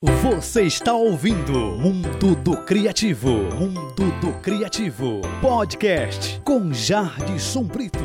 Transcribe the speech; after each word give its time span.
Você 0.00 0.62
está 0.62 0.94
ouvindo 0.94 1.76
Mundo 1.76 2.36
do 2.36 2.56
Criativo, 2.58 3.30
Mundo 3.56 4.12
do 4.20 4.32
Criativo, 4.40 5.22
podcast 5.42 6.40
com 6.44 6.72
Jardson 6.72 7.64
Brito. 7.64 7.98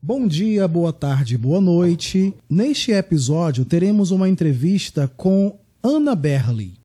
Bom 0.00 0.26
dia, 0.26 0.66
boa 0.66 0.90
tarde, 0.90 1.36
boa 1.36 1.60
noite. 1.60 2.32
Neste 2.48 2.92
episódio 2.92 3.66
teremos 3.66 4.10
uma 4.10 4.26
entrevista 4.26 5.06
com 5.18 5.58
Ana 5.82 6.14
Berli. 6.14 6.79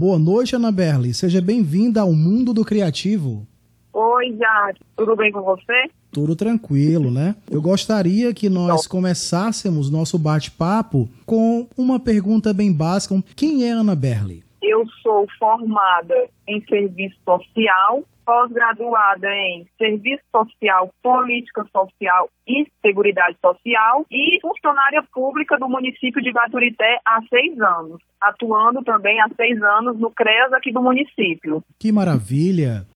Boa 0.00 0.16
noite, 0.16 0.54
Ana 0.54 0.70
Berli. 0.70 1.12
Seja 1.12 1.42
bem-vinda 1.42 2.02
ao 2.02 2.12
mundo 2.12 2.54
do 2.54 2.64
criativo. 2.64 3.44
Oi, 3.92 4.36
Jade. 4.36 4.78
Tudo 4.96 5.16
bem 5.16 5.32
com 5.32 5.42
você? 5.42 5.90
Tudo 6.12 6.36
tranquilo, 6.36 7.10
né? 7.10 7.34
Eu 7.50 7.60
gostaria 7.60 8.32
que 8.32 8.48
nós 8.48 8.86
começássemos 8.86 9.90
nosso 9.90 10.16
bate-papo 10.16 11.08
com 11.26 11.66
uma 11.76 11.98
pergunta 11.98 12.54
bem 12.54 12.72
básica. 12.72 13.20
Quem 13.34 13.64
é 13.64 13.72
Ana 13.72 13.96
Berli? 13.96 14.44
Eu 14.62 14.86
sou 15.02 15.26
formada 15.36 16.14
em 16.46 16.64
serviço 16.66 17.16
social, 17.24 18.04
pós-graduada 18.28 19.26
em 19.26 19.66
serviço 19.78 20.22
social, 20.30 20.92
política 21.02 21.64
social 21.72 22.28
e 22.46 22.66
seguridade 22.84 23.38
social 23.40 24.04
e 24.10 24.38
funcionária 24.42 25.02
pública 25.14 25.58
do 25.58 25.66
município 25.66 26.20
de 26.20 26.30
Baturité 26.30 26.98
há 27.06 27.22
seis 27.30 27.58
anos, 27.58 28.02
atuando 28.20 28.84
também 28.84 29.18
há 29.18 29.30
seis 29.34 29.62
anos 29.62 29.98
no 29.98 30.10
CREAS 30.10 30.52
aqui 30.52 30.70
do 30.70 30.82
município. 30.82 31.64
Que 31.78 31.90
maravilha! 31.90 32.86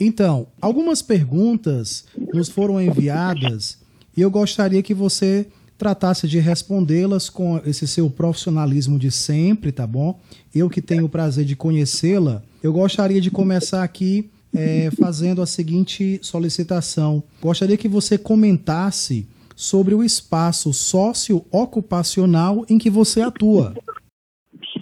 Então, 0.00 0.46
algumas 0.58 1.02
perguntas 1.02 2.08
nos 2.32 2.48
foram 2.48 2.80
enviadas 2.80 3.84
e 4.16 4.22
eu 4.22 4.30
gostaria 4.30 4.82
que 4.82 4.94
você 4.94 5.52
tratasse 5.76 6.26
de 6.26 6.38
respondê-las 6.38 7.28
com 7.28 7.58
esse 7.58 7.86
seu 7.86 8.08
profissionalismo 8.08 8.98
de 8.98 9.10
sempre, 9.10 9.70
tá 9.70 9.86
bom? 9.86 10.18
Eu 10.54 10.70
que 10.70 10.80
tenho 10.80 11.04
o 11.04 11.10
prazer 11.10 11.44
de 11.44 11.54
conhecê-la, 11.54 12.42
eu 12.62 12.72
gostaria 12.72 13.20
de 13.20 13.30
começar 13.30 13.84
aqui 13.84 14.30
é, 14.54 14.90
fazendo 15.00 15.42
a 15.42 15.46
seguinte 15.46 16.18
solicitação. 16.22 17.22
Gostaria 17.40 17.76
que 17.76 17.88
você 17.88 18.18
comentasse 18.18 19.28
sobre 19.56 19.94
o 19.94 20.04
espaço 20.04 20.72
socioocupacional 20.72 22.64
em 22.70 22.78
que 22.78 22.88
você 22.88 23.22
atua. 23.22 23.74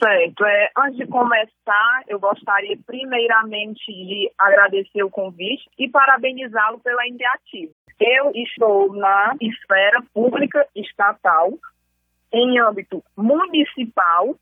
Certo. 0.03 0.45
É, 0.45 0.71
antes 0.79 0.99
de 0.99 1.07
começar, 1.07 2.03
eu 2.07 2.21
gostaria 2.21 2.77
primeiramente 2.87 3.87
de 3.87 4.31
agradecer 4.39 5.03
o 5.03 5.11
convite 5.11 5.65
e 5.79 5.89
parabenizá-lo 5.89 6.79
pela 6.81 7.07
iniciativa. 7.07 7.73
Eu 7.99 8.31
estou 8.35 8.95
na 8.95 9.35
esfera 9.41 10.03
pública 10.13 10.67
estatal, 10.75 11.55
em 12.33 12.59
âmbito 12.59 13.03
municipal, 13.17 14.37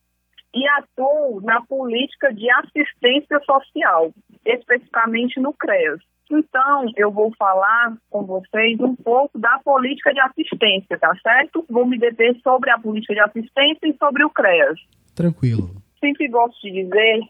e 0.55 0.66
atuo 0.69 1.41
na 1.42 1.60
política 1.62 2.33
de 2.33 2.48
assistência 2.50 3.41
social, 3.41 4.12
especificamente 4.44 5.41
no 5.41 5.52
CREAS. 5.52 6.00
Então, 6.30 6.86
eu 6.96 7.11
vou 7.11 7.33
falar 7.36 7.96
com 8.08 8.24
vocês 8.24 8.80
um 8.80 8.94
pouco 8.96 9.38
da 9.38 9.61
política 9.64 10.12
de 10.12 10.20
assistência, 10.20 10.98
tá 10.98 11.14
certo? 11.22 11.64
Vou 11.69 11.86
me 11.86 11.98
deter 11.98 12.34
sobre 12.42 12.70
a 12.70 12.78
política 12.78 13.14
de 13.14 13.20
assistência 13.20 13.86
e 13.86 13.96
sobre 13.98 14.24
o 14.24 14.30
CREAS. 14.30 14.78
Tranquilo. 15.14 15.70
Sempre 16.00 16.28
gosto 16.28 16.61
de 16.62 16.83
dizer 16.83 17.20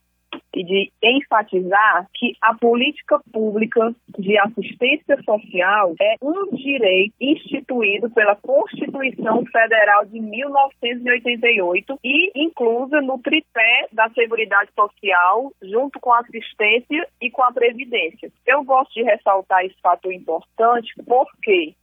e 0.55 0.65
de 0.65 0.93
enfatizar 1.03 2.09
que 2.15 2.37
a 2.41 2.55
política 2.55 3.21
pública 3.33 3.95
de 4.19 4.39
assistência 4.39 5.21
social 5.23 5.95
é 6.01 6.17
um 6.23 6.55
direito 6.55 7.15
instituído 7.21 8.11
pela 8.11 8.37
Constituição 8.37 9.45
Federal 9.47 10.05
de 10.07 10.21
1988 10.21 11.99
e 12.05 12.31
inclusa 12.35 13.01
no 13.01 13.19
tripé 13.19 13.89
da 13.93 14.09
Seguridade 14.11 14.71
Social, 14.75 15.53
junto 15.63 15.99
com 16.01 16.13
a 16.13 16.21
assistência 16.21 17.07
e 17.21 17.31
com 17.31 17.43
a 17.43 17.53
previdência. 17.53 18.31
Eu 18.47 18.65
gosto 18.65 18.93
de 18.95 19.03
ressaltar 19.03 19.65
esse 19.65 19.81
fator 19.81 20.13
importante 20.13 20.93
porque 21.07 21.75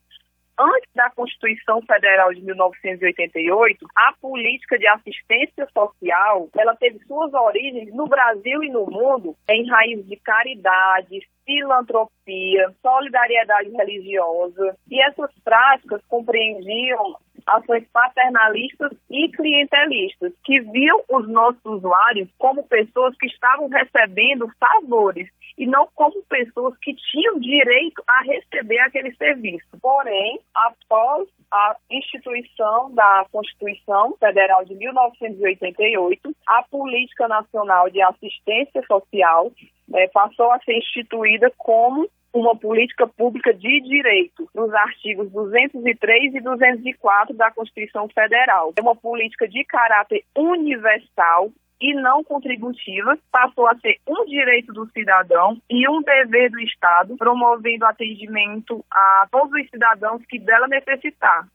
antes 0.62 0.90
da 0.94 1.10
Constituição 1.10 1.82
Federal 1.82 2.34
de 2.34 2.42
1988, 2.42 3.86
a 3.96 4.14
política 4.22 4.78
de 4.78 4.88
assistência 4.88 5.68
social, 5.74 6.50
ela 6.56 6.76
teve 6.76 7.00
suas 7.06 7.34
origens 7.34 7.94
no 7.94 8.06
Brasil 8.06 8.64
e 8.64 8.70
no 8.70 8.86
mundo 8.86 9.36
em 9.50 9.68
raízes 9.68 10.08
de 10.08 10.16
caridade, 10.18 11.20
filantropia, 11.46 12.74
solidariedade 12.82 13.70
religiosa, 13.72 14.78
e 14.90 15.02
essas 15.02 15.32
práticas 15.44 16.02
compreendiam 16.08 17.16
ações 17.48 17.86
paternalistas 17.92 18.92
e 19.10 19.30
clientelistas, 19.30 20.34
que 20.44 20.60
viam 20.62 21.04
os 21.10 21.28
nossos 21.28 21.64
usuários 21.66 22.30
como 22.38 22.64
pessoas 22.68 23.16
que 23.18 23.28
estavam 23.28 23.68
recebendo 23.68 24.48
favores 24.60 25.30
e 25.58 25.66
não 25.66 25.88
como 25.94 26.24
pessoas 26.24 26.76
que 26.78 26.96
tinham 26.96 27.40
direito 27.40 28.02
a 28.08 28.24
receber 28.24 28.80
aquele 28.80 29.14
serviço. 29.16 29.68
Porém, 29.82 30.40
após 30.56 31.28
a 31.52 31.76
instituição 31.90 32.92
da 32.94 33.26
Constituição 33.32 34.16
Federal 34.18 34.64
de 34.64 34.74
1988, 34.76 36.36
a 36.48 36.64
Política 36.64 37.28
Nacional 37.28 37.90
de 37.90 38.02
Assistência 38.02 38.82
Social 38.88 39.52
é, 39.94 40.08
passou 40.08 40.52
a 40.52 40.60
ser 40.60 40.78
instituída 40.78 41.52
como 41.58 42.10
uma 42.34 42.56
política 42.56 43.06
pública 43.06 43.54
de 43.54 43.82
direito, 43.82 44.50
nos 44.56 44.74
artigos 44.74 45.30
203 45.32 46.36
e 46.36 46.40
204 46.40 47.36
da 47.36 47.52
Constituição 47.52 48.08
Federal. 48.08 48.74
É 48.78 48.82
uma 48.82 48.96
política 48.96 49.48
de 49.48 49.66
caráter 49.66 50.24
universal 50.38 51.52
e 51.82 51.94
não 51.96 52.24
contributiva 52.24 53.18
passou 53.32 53.68
a 53.68 53.76
ser 53.80 53.98
um 54.08 54.26
direito 54.26 54.72
do 54.72 54.88
cidadão 54.92 55.58
e 55.70 55.90
um 55.90 56.02
dever 56.02 56.52
do 56.52 56.60
Estado, 56.60 57.18
promovendo 57.18 57.86
atendimento 57.86 58.86
a 58.92 59.28
todos 59.32 59.52
os 59.60 59.70
cidadãos 59.70 60.24
que 60.30 60.38
dela 60.38 60.68
necessitar, 60.68 61.48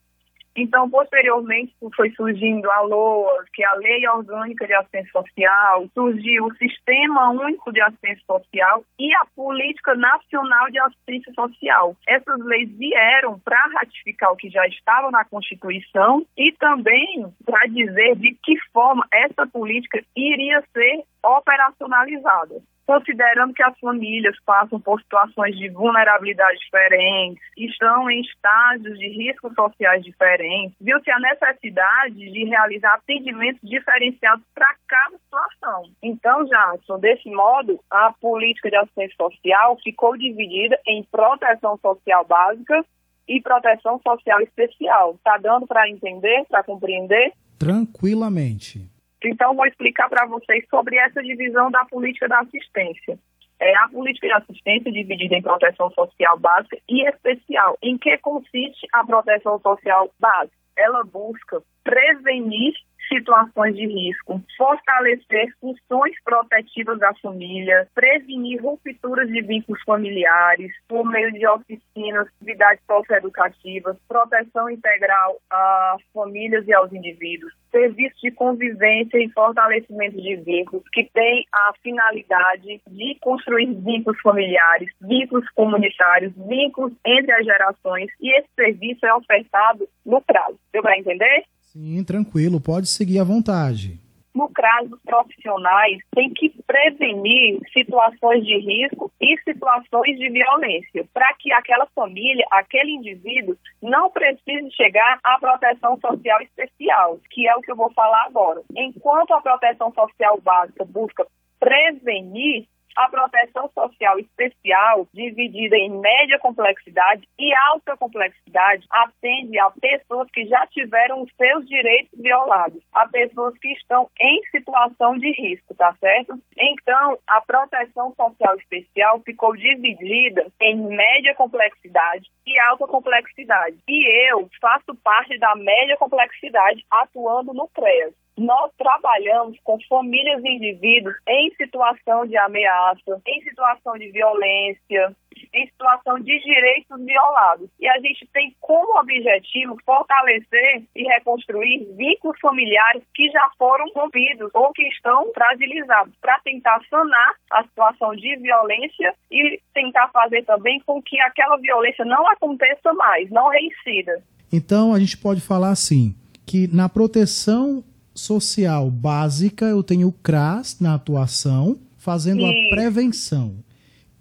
então, 0.56 0.89
posteriormente, 0.89 1.75
foi 1.94 2.11
surgindo 2.12 2.71
a 2.71 2.81
LOA, 2.81 3.44
que 3.53 3.62
é 3.62 3.67
a 3.67 3.75
Lei 3.75 4.09
Orgânica 4.09 4.67
de 4.67 4.75
Assistência 4.75 5.11
Social, 5.12 5.87
surgiu 5.93 6.47
o 6.47 6.55
Sistema 6.56 7.31
Único 7.31 7.72
de 7.72 7.81
Assistência 7.83 8.25
Social 8.27 8.83
e 8.99 9.15
a 9.15 9.27
Política 9.34 9.94
Nacional 9.94 10.71
de 10.71 10.78
Assistência 10.81 11.33
Social. 11.34 11.94
Essas 12.09 12.41
leis 12.41 12.71
vieram 12.78 13.39
para 13.41 13.61
ratificar 13.75 14.33
o 14.33 14.37
que 14.37 14.49
já 14.49 14.67
estava 14.67 15.11
na 15.11 15.25
Constituição 15.25 16.25
e 16.37 16.53
também 16.53 17.27
para 17.44 17.67
dizer 17.67 18.17
de 18.17 18.34
que 18.43 18.56
forma 18.73 19.06
essa 19.12 19.47
política 19.47 20.03
iria 20.17 20.62
ser 20.73 21.03
operacionalizada 21.23 22.62
considerando 22.87 23.53
que 23.53 23.63
as 23.63 23.79
famílias 23.79 24.37
passam 24.45 24.81
por 24.81 25.01
situações 25.01 25.57
de 25.57 25.69
vulnerabilidade 25.69 26.59
diferentes, 26.61 27.43
estão 27.57 28.09
em 28.09 28.21
estágios 28.21 28.99
de 28.99 29.09
riscos 29.09 29.53
sociais 29.55 30.05
diferentes, 30.05 30.77
viu-se 30.81 31.11
a 31.11 31.19
necessidade 31.19 32.15
de 32.15 32.45
realizar 32.45 32.95
atendimentos 32.95 33.61
diferenciados 33.63 34.45
para 34.55 34.75
cada 34.87 35.19
situação. 35.19 35.91
Então, 36.03 36.45
Jackson, 36.45 36.99
desse 37.01 37.29
modo, 37.31 37.81
a 37.91 38.13
política 38.21 38.71
de 38.71 38.77
assistência 38.77 39.17
social 39.17 39.77
ficou 39.83 40.17
dividida 40.17 40.79
em 40.87 41.03
proteção 41.05 41.77
social 41.79 42.25
básica 42.25 42.85
e 43.29 43.41
proteção 43.41 44.01
social 44.01 44.41
especial. 44.41 45.15
Está 45.15 45.37
dando 45.39 45.67
para 45.67 45.89
entender, 45.89 46.45
para 46.49 46.63
compreender? 46.63 47.33
Tranquilamente. 47.59 48.96
Então, 49.25 49.54
vou 49.54 49.66
explicar 49.66 50.09
para 50.09 50.27
vocês 50.27 50.65
sobre 50.69 50.97
essa 50.99 51.22
divisão 51.22 51.71
da 51.71 51.84
política 51.84 52.28
da 52.28 52.41
assistência. 52.41 53.19
É 53.58 53.75
a 53.79 53.88
política 53.88 54.26
de 54.26 54.32
assistência 54.35 54.93
dividida 54.93 55.35
em 55.35 55.43
proteção 55.43 55.91
social 55.93 56.38
básica 56.38 56.76
e 56.88 57.08
especial. 57.08 57.79
Em 57.82 57.96
que 57.96 58.17
consiste 58.19 58.87
a 58.93 59.05
proteção 59.05 59.58
social 59.61 60.11
básica? 60.20 60.56
Ela 60.76 61.02
busca 61.05 61.62
prevenir 61.82 62.75
situações 63.08 63.75
de 63.75 63.87
risco, 63.87 64.43
fortalecer 64.56 65.53
funções 65.61 66.14
protetivas 66.25 66.99
da 66.99 67.12
família, 67.14 67.88
prevenir 67.94 68.62
rupturas 68.62 69.29
de 69.29 69.41
vínculos 69.43 69.82
familiares 69.85 70.73
por 70.88 71.05
meio 71.05 71.32
de 71.32 71.47
oficinas, 71.47 72.29
atividades 72.37 72.82
socioeducativas, 72.87 73.97
proteção 74.08 74.70
integral 74.70 75.37
às 75.50 76.03
famílias 76.12 76.67
e 76.67 76.75
aos 76.75 76.93
indivíduos, 76.93 77.53
serviços 77.70 78.20
de 78.20 78.31
convivência 78.31 79.19
e 79.19 79.31
fortalecimento 79.31 80.20
de 80.20 80.37
vínculos 80.37 80.85
que 80.93 81.05
tem 81.12 81.44
a 81.53 81.73
finalidade 81.82 82.81
de 82.87 83.19
construir 83.20 83.67
vínculos 83.75 84.20
familiares, 84.20 84.88
vínculos 85.00 85.49
comunitários, 85.50 86.32
vínculos 86.37 86.93
entre 87.05 87.32
as 87.32 87.44
gerações 87.44 88.11
e 88.20 88.38
esse 88.38 88.49
serviço 88.55 89.05
é 89.05 89.14
ofertado 89.14 89.88
no 90.05 90.20
prazo. 90.23 90.58
Deu 90.73 90.82
para 90.82 90.99
entender? 90.99 91.44
Sim, 91.76 92.02
tranquilo, 92.05 92.58
pode 92.58 92.88
seguir 92.88 93.19
à 93.19 93.25
vontade. 93.25 94.00
No 94.34 94.49
caso 94.49 94.88
dos 94.88 95.02
profissionais, 95.02 95.99
tem 96.14 96.32
que 96.32 96.50
prevenir 96.67 97.61
situações 97.70 98.46
de 98.46 98.56
risco 98.56 99.12
e 99.20 99.37
situações 99.43 100.19
de 100.19 100.31
violência, 100.31 101.06
para 101.12 101.34
que 101.34 101.52
aquela 101.52 101.87
família, 101.94 102.46
aquele 102.50 102.93
indivíduo, 102.93 103.58
não 103.82 104.11
precise 104.11 104.70
chegar 104.75 105.19
à 105.23 105.38
proteção 105.38 106.00
social 106.00 106.40
especial, 106.40 107.19
que 107.31 107.46
é 107.46 107.55
o 107.55 107.61
que 107.61 107.70
eu 107.70 107.76
vou 107.76 107.93
falar 107.93 108.25
agora. 108.25 108.62
Enquanto 108.75 109.34
a 109.34 109.43
proteção 109.43 109.93
social 109.93 110.40
básica 110.40 110.82
busca 110.82 111.26
prevenir, 111.61 112.67
a 112.96 113.08
proteção 113.08 113.70
social 113.75 114.19
especial, 114.19 115.06
dividida 115.12 115.76
em 115.76 115.90
média 115.90 116.38
complexidade 116.38 117.28
e 117.38 117.54
alta 117.69 117.96
complexidade, 117.96 118.87
atende 118.90 119.58
a 119.58 119.70
pessoas 119.70 120.28
que 120.31 120.46
já 120.46 120.66
tiveram 120.69 121.26
seus 121.37 121.69
direitos 121.69 122.19
violados, 122.19 122.82
a 122.93 123.06
pessoas 123.08 123.56
que 123.58 123.69
estão 123.72 124.08
em 124.19 124.43
situação 124.50 125.19
de 125.19 125.31
risco, 125.32 125.75
tá 125.75 125.94
certo? 126.00 126.40
Então, 126.56 127.19
a 127.26 127.40
proteção 127.43 128.14
social 128.14 128.56
especial 128.56 129.20
ficou 129.20 129.54
dividida 129.54 130.46
em 130.60 130.76
média 130.76 131.34
complexidade 131.34 132.31
e 132.46 132.58
alta 132.60 132.87
complexidade. 132.87 133.76
E 133.88 134.31
eu 134.31 134.48
faço 134.60 134.94
parte 135.04 135.38
da 135.38 135.54
média 135.54 135.96
complexidade 135.96 136.84
atuando 136.90 137.52
no 137.52 137.69
CREAS 137.69 138.14
nós 138.37 138.71
trabalhamos 138.77 139.59
com 139.65 139.79
famílias 139.88 140.43
e 140.44 140.49
indivíduos 140.49 141.15
em 141.27 141.50
situação 141.56 142.27
de 142.27 142.37
ameaça, 142.37 143.21
em 143.27 143.43
situação 143.43 143.97
de 143.99 144.11
violência, 144.11 145.17
em 145.55 145.67
situação 145.67 146.19
de 146.21 146.38
direitos 146.41 147.05
violados. 147.05 147.69
E 147.81 147.88
a 147.88 147.99
gente 148.00 148.27
tem 148.33 148.55
como 148.61 148.99
objetivo 148.99 149.77
fortalecer 149.85 150.85
e 150.94 151.03
reconstruir 151.05 151.87
vínculos 151.97 152.38
familiares 152.41 153.03
que 153.15 153.29
já 153.31 153.49
foram 153.59 153.87
rompidos 153.94 154.50
ou 154.55 154.73
que 154.73 154.82
estão 154.89 155.32
fragilizados, 155.32 156.15
para 156.21 156.39
tentar 156.41 156.81
sanar 156.91 157.35
a 157.50 157.62
situação 157.65 158.15
de 158.15 158.37
violência 158.37 159.15
e 159.31 159.61
tentar 159.73 160.09
fazer 160.09 160.44
também 160.44 160.81
com 160.81 161.03
que 161.03 161.19
aquela 161.21 161.56
violência 161.56 162.05
não 162.05 162.27
aconteça 162.29 162.93
mais, 162.93 163.31
não 163.31 163.49
reincida. 163.49 164.23
Então, 164.53 164.94
a 164.94 164.99
gente 164.99 165.17
pode 165.17 165.41
falar 165.41 165.71
assim, 165.71 166.15
que 166.47 166.69
na 166.69 166.89
proteção 166.89 167.82
social 168.17 168.91
básica, 168.91 169.67
eu 169.67 169.83
tenho 169.83 170.09
o 170.09 170.13
CRAS 170.13 170.81
na 170.81 170.95
atuação, 170.95 171.79
fazendo 171.99 172.45
a 172.45 172.51
prevenção. 172.71 173.57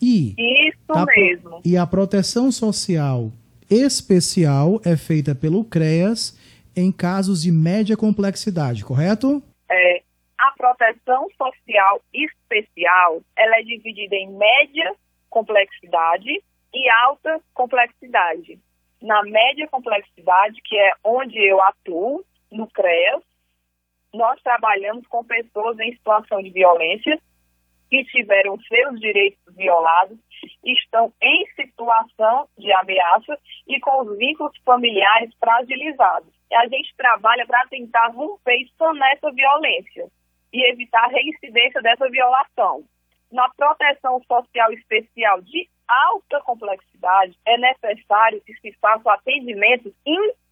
E 0.01 0.35
Isso 0.37 0.91
a, 0.91 1.05
mesmo. 1.05 1.61
E 1.63 1.77
a 1.77 1.87
proteção 1.87 2.51
social 2.51 3.31
especial 3.69 4.79
é 4.85 4.95
feita 4.95 5.33
pelo 5.33 5.63
CREAS 5.63 6.37
em 6.75 6.91
casos 6.91 7.43
de 7.43 7.51
média 7.51 7.95
complexidade, 7.95 8.83
correto? 8.83 9.41
É, 9.71 10.01
a 10.37 10.51
proteção 10.51 11.27
social 11.37 12.01
especial, 12.13 13.21
ela 13.35 13.57
é 13.57 13.63
dividida 13.63 14.15
em 14.15 14.29
média 14.31 14.93
complexidade 15.29 16.43
e 16.73 16.89
alta 17.05 17.41
complexidade. 17.53 18.59
Na 19.01 19.23
média 19.23 19.67
complexidade, 19.67 20.61
que 20.63 20.77
é 20.77 20.91
onde 21.03 21.37
eu 21.39 21.61
atuo, 21.61 22.23
no 22.51 22.67
CREAS, 22.67 23.21
nós 24.15 24.41
trabalhamos 24.41 25.05
com 25.07 25.23
pessoas 25.23 25.79
em 25.79 25.91
situação 25.93 26.41
de 26.41 26.49
violência 26.49 27.19
que 27.89 28.03
tiveram 28.05 28.59
seus 28.61 28.99
direitos 28.99 29.39
violados, 29.55 30.17
estão 30.63 31.13
em 31.21 31.45
situação 31.55 32.47
de 32.57 32.71
ameaça 32.71 33.37
e 33.67 33.79
com 33.79 34.01
os 34.01 34.17
vínculos 34.17 34.57
familiares 34.65 35.31
fragilizados. 35.39 36.33
E 36.49 36.55
a 36.55 36.67
gente 36.67 36.95
trabalha 36.97 37.45
para 37.45 37.67
tentar 37.67 38.07
romper 38.07 38.55
e 38.55 38.71
sanar 38.77 39.13
essa 39.13 39.31
violência 39.31 40.07
e 40.51 40.71
evitar 40.71 41.05
a 41.05 41.09
reincidência 41.09 41.81
dessa 41.81 42.09
violação. 42.09 42.83
Na 43.31 43.49
proteção 43.49 44.21
social 44.27 44.71
especial 44.73 45.41
de 45.41 45.69
alta 45.87 46.41
complexidade, 46.41 47.37
é 47.45 47.57
necessário 47.57 48.41
que 48.41 48.53
se 48.55 48.71
faça 48.79 49.11
atendimento 49.11 49.93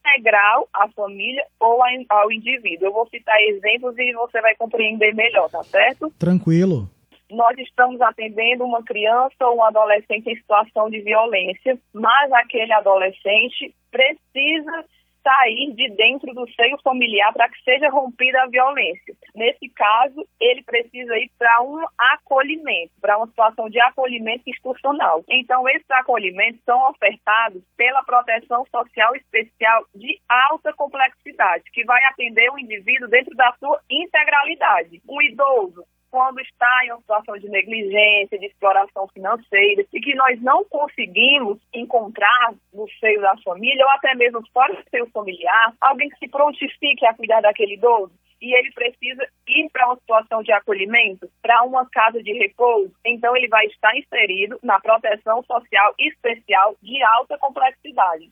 integral 0.05 0.67
à 0.73 0.87
família 0.89 1.45
ou 1.59 1.79
ao 2.09 2.31
indivíduo. 2.31 2.87
Eu 2.87 2.93
vou 2.93 3.07
citar 3.07 3.39
exemplos 3.41 3.97
e 3.97 4.13
você 4.13 4.41
vai 4.41 4.55
compreender 4.55 5.15
melhor, 5.15 5.49
tá 5.49 5.63
certo? 5.63 6.11
Tranquilo. 6.19 6.89
Nós 7.31 7.57
estamos 7.57 7.99
atendendo 8.01 8.63
uma 8.63 8.83
criança 8.83 9.47
ou 9.47 9.57
um 9.57 9.63
adolescente 9.63 10.29
em 10.29 10.35
situação 10.35 10.89
de 10.89 11.01
violência, 11.01 11.79
mas 11.93 12.31
aquele 12.33 12.71
adolescente 12.73 13.73
precisa 13.89 14.85
sair 15.23 15.73
de 15.73 15.89
dentro 15.95 16.33
do 16.33 16.47
seio 16.53 16.77
familiar 16.83 17.31
para 17.33 17.49
que 17.49 17.63
seja 17.63 17.89
rompida 17.89 18.43
a 18.43 18.47
violência. 18.47 19.15
Nesse 19.33 19.69
caso, 19.69 20.27
ele 20.39 20.61
precisa 20.63 21.17
ir 21.17 21.31
para 21.39 21.61
um 21.61 21.83
acolhimento, 21.97 22.91
para 23.01 23.17
uma 23.17 23.27
situação 23.27 23.69
de 23.69 23.79
acolhimento 23.79 24.43
institucional. 24.47 25.23
Então, 25.29 25.67
esses 25.69 25.89
acolhimentos 25.91 26.61
são 26.65 26.89
ofertados 26.89 27.63
pela 27.77 28.03
proteção 28.03 28.65
social 28.69 29.15
especial 29.15 29.85
de 29.95 30.19
alta 30.27 30.73
complexidade, 30.73 31.63
que 31.71 31.83
vai 31.85 32.03
atender 32.05 32.51
o 32.51 32.59
indivíduo 32.59 33.07
dentro 33.07 33.35
da 33.35 33.53
sua 33.59 33.79
integralidade. 33.89 35.01
Um 35.07 35.21
idoso 35.21 35.85
quando 36.13 36.39
está 36.41 36.85
em 36.85 36.91
uma 36.91 36.99
situação 36.99 37.35
de 37.39 37.49
negligência, 37.49 38.37
de 38.37 38.45
exploração 38.45 39.07
financeira, 39.07 39.83
e 39.91 39.99
que 39.99 40.13
nós 40.13 40.39
não 40.43 40.63
conseguimos 40.65 41.57
encontrar 41.73 42.53
no 42.71 42.87
seio 42.99 43.19
da 43.19 43.35
família, 43.37 43.83
ou 43.83 43.89
até 43.93 44.13
mesmo 44.13 44.39
fora 44.53 44.75
do 44.75 44.89
seio 44.91 45.09
familiar, 45.09 45.73
alguém 45.81 46.09
que 46.09 46.19
se 46.19 46.27
prontifique 46.27 47.03
a 47.07 47.15
cuidar 47.15 47.41
daquele 47.41 47.73
idoso, 47.73 48.13
e 48.39 48.53
ele 48.53 48.71
precisa 48.73 49.27
ir 49.47 49.69
para 49.71 49.87
uma 49.87 49.95
situação 49.95 50.43
de 50.43 50.51
acolhimento, 50.51 51.27
para 51.41 51.63
uma 51.63 51.89
casa 51.89 52.21
de 52.21 52.31
repouso, 52.33 52.93
então 53.03 53.35
ele 53.35 53.47
vai 53.47 53.65
estar 53.65 53.97
inserido 53.97 54.59
na 54.61 54.79
proteção 54.79 55.41
social 55.41 55.95
especial 55.97 56.75
de 56.83 57.01
alta 57.01 57.39
complexidade. 57.39 58.29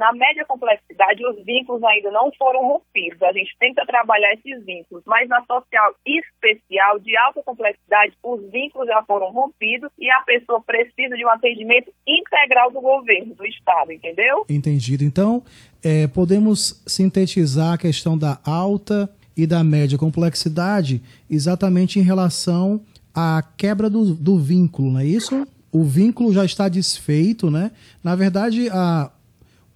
Na 0.00 0.14
média 0.14 0.46
complexidade, 0.46 1.22
os 1.26 1.44
vínculos 1.44 1.84
ainda 1.84 2.10
não 2.10 2.32
foram 2.38 2.66
rompidos. 2.66 3.22
A 3.22 3.34
gente 3.34 3.54
tenta 3.60 3.84
trabalhar 3.84 4.32
esses 4.32 4.64
vínculos, 4.64 5.04
mas 5.06 5.28
na 5.28 5.44
social 5.44 5.94
especial, 6.06 6.98
de 6.98 7.14
alta 7.18 7.42
complexidade, 7.42 8.14
os 8.22 8.50
vínculos 8.50 8.88
já 8.88 9.02
foram 9.02 9.30
rompidos 9.30 9.90
e 9.98 10.10
a 10.10 10.22
pessoa 10.22 10.62
precisa 10.62 11.14
de 11.14 11.22
um 11.22 11.28
atendimento 11.28 11.92
integral 12.08 12.72
do 12.72 12.80
governo, 12.80 13.34
do 13.34 13.44
Estado, 13.44 13.92
entendeu? 13.92 14.46
Entendido. 14.48 15.04
Então, 15.04 15.42
é, 15.84 16.06
podemos 16.06 16.82
sintetizar 16.86 17.74
a 17.74 17.78
questão 17.78 18.16
da 18.16 18.40
alta 18.42 19.06
e 19.36 19.46
da 19.46 19.62
média 19.62 19.98
complexidade 19.98 21.02
exatamente 21.28 21.98
em 21.98 22.02
relação 22.02 22.80
à 23.14 23.42
quebra 23.54 23.90
do, 23.90 24.14
do 24.14 24.38
vínculo, 24.38 24.92
não 24.92 25.00
é 25.00 25.04
isso? 25.04 25.46
O 25.70 25.84
vínculo 25.84 26.32
já 26.32 26.44
está 26.44 26.70
desfeito, 26.70 27.50
né? 27.50 27.70
Na 28.02 28.16
verdade, 28.16 28.70
a, 28.70 29.10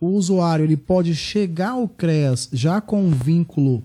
o 0.04 0.16
usuário 0.16 0.64
ele 0.64 0.76
pode 0.76 1.14
chegar 1.14 1.70
ao 1.70 1.88
CREAS 1.88 2.50
já 2.52 2.80
com 2.80 3.00
um 3.00 3.10
vínculo 3.10 3.82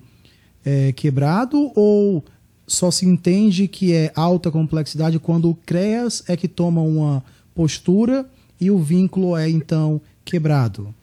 é, 0.66 0.92
quebrado 0.92 1.72
ou 1.76 2.24
só 2.68 2.92
se 2.92 3.06
entende 3.06 3.68
que 3.68 3.96
é 3.96 4.12
alta 4.16 4.52
complexidade 4.52 5.18
quando 5.18 5.50
o 5.50 5.56
CREAS 5.56 6.30
é 6.30 6.36
que 6.36 6.48
toma 6.48 6.82
uma 6.82 7.24
postura 7.56 8.26
e 8.60 8.70
o 8.70 8.78
vínculo 8.78 9.38
é 9.38 9.50
então 9.50 10.02
quebrado? 10.26 10.94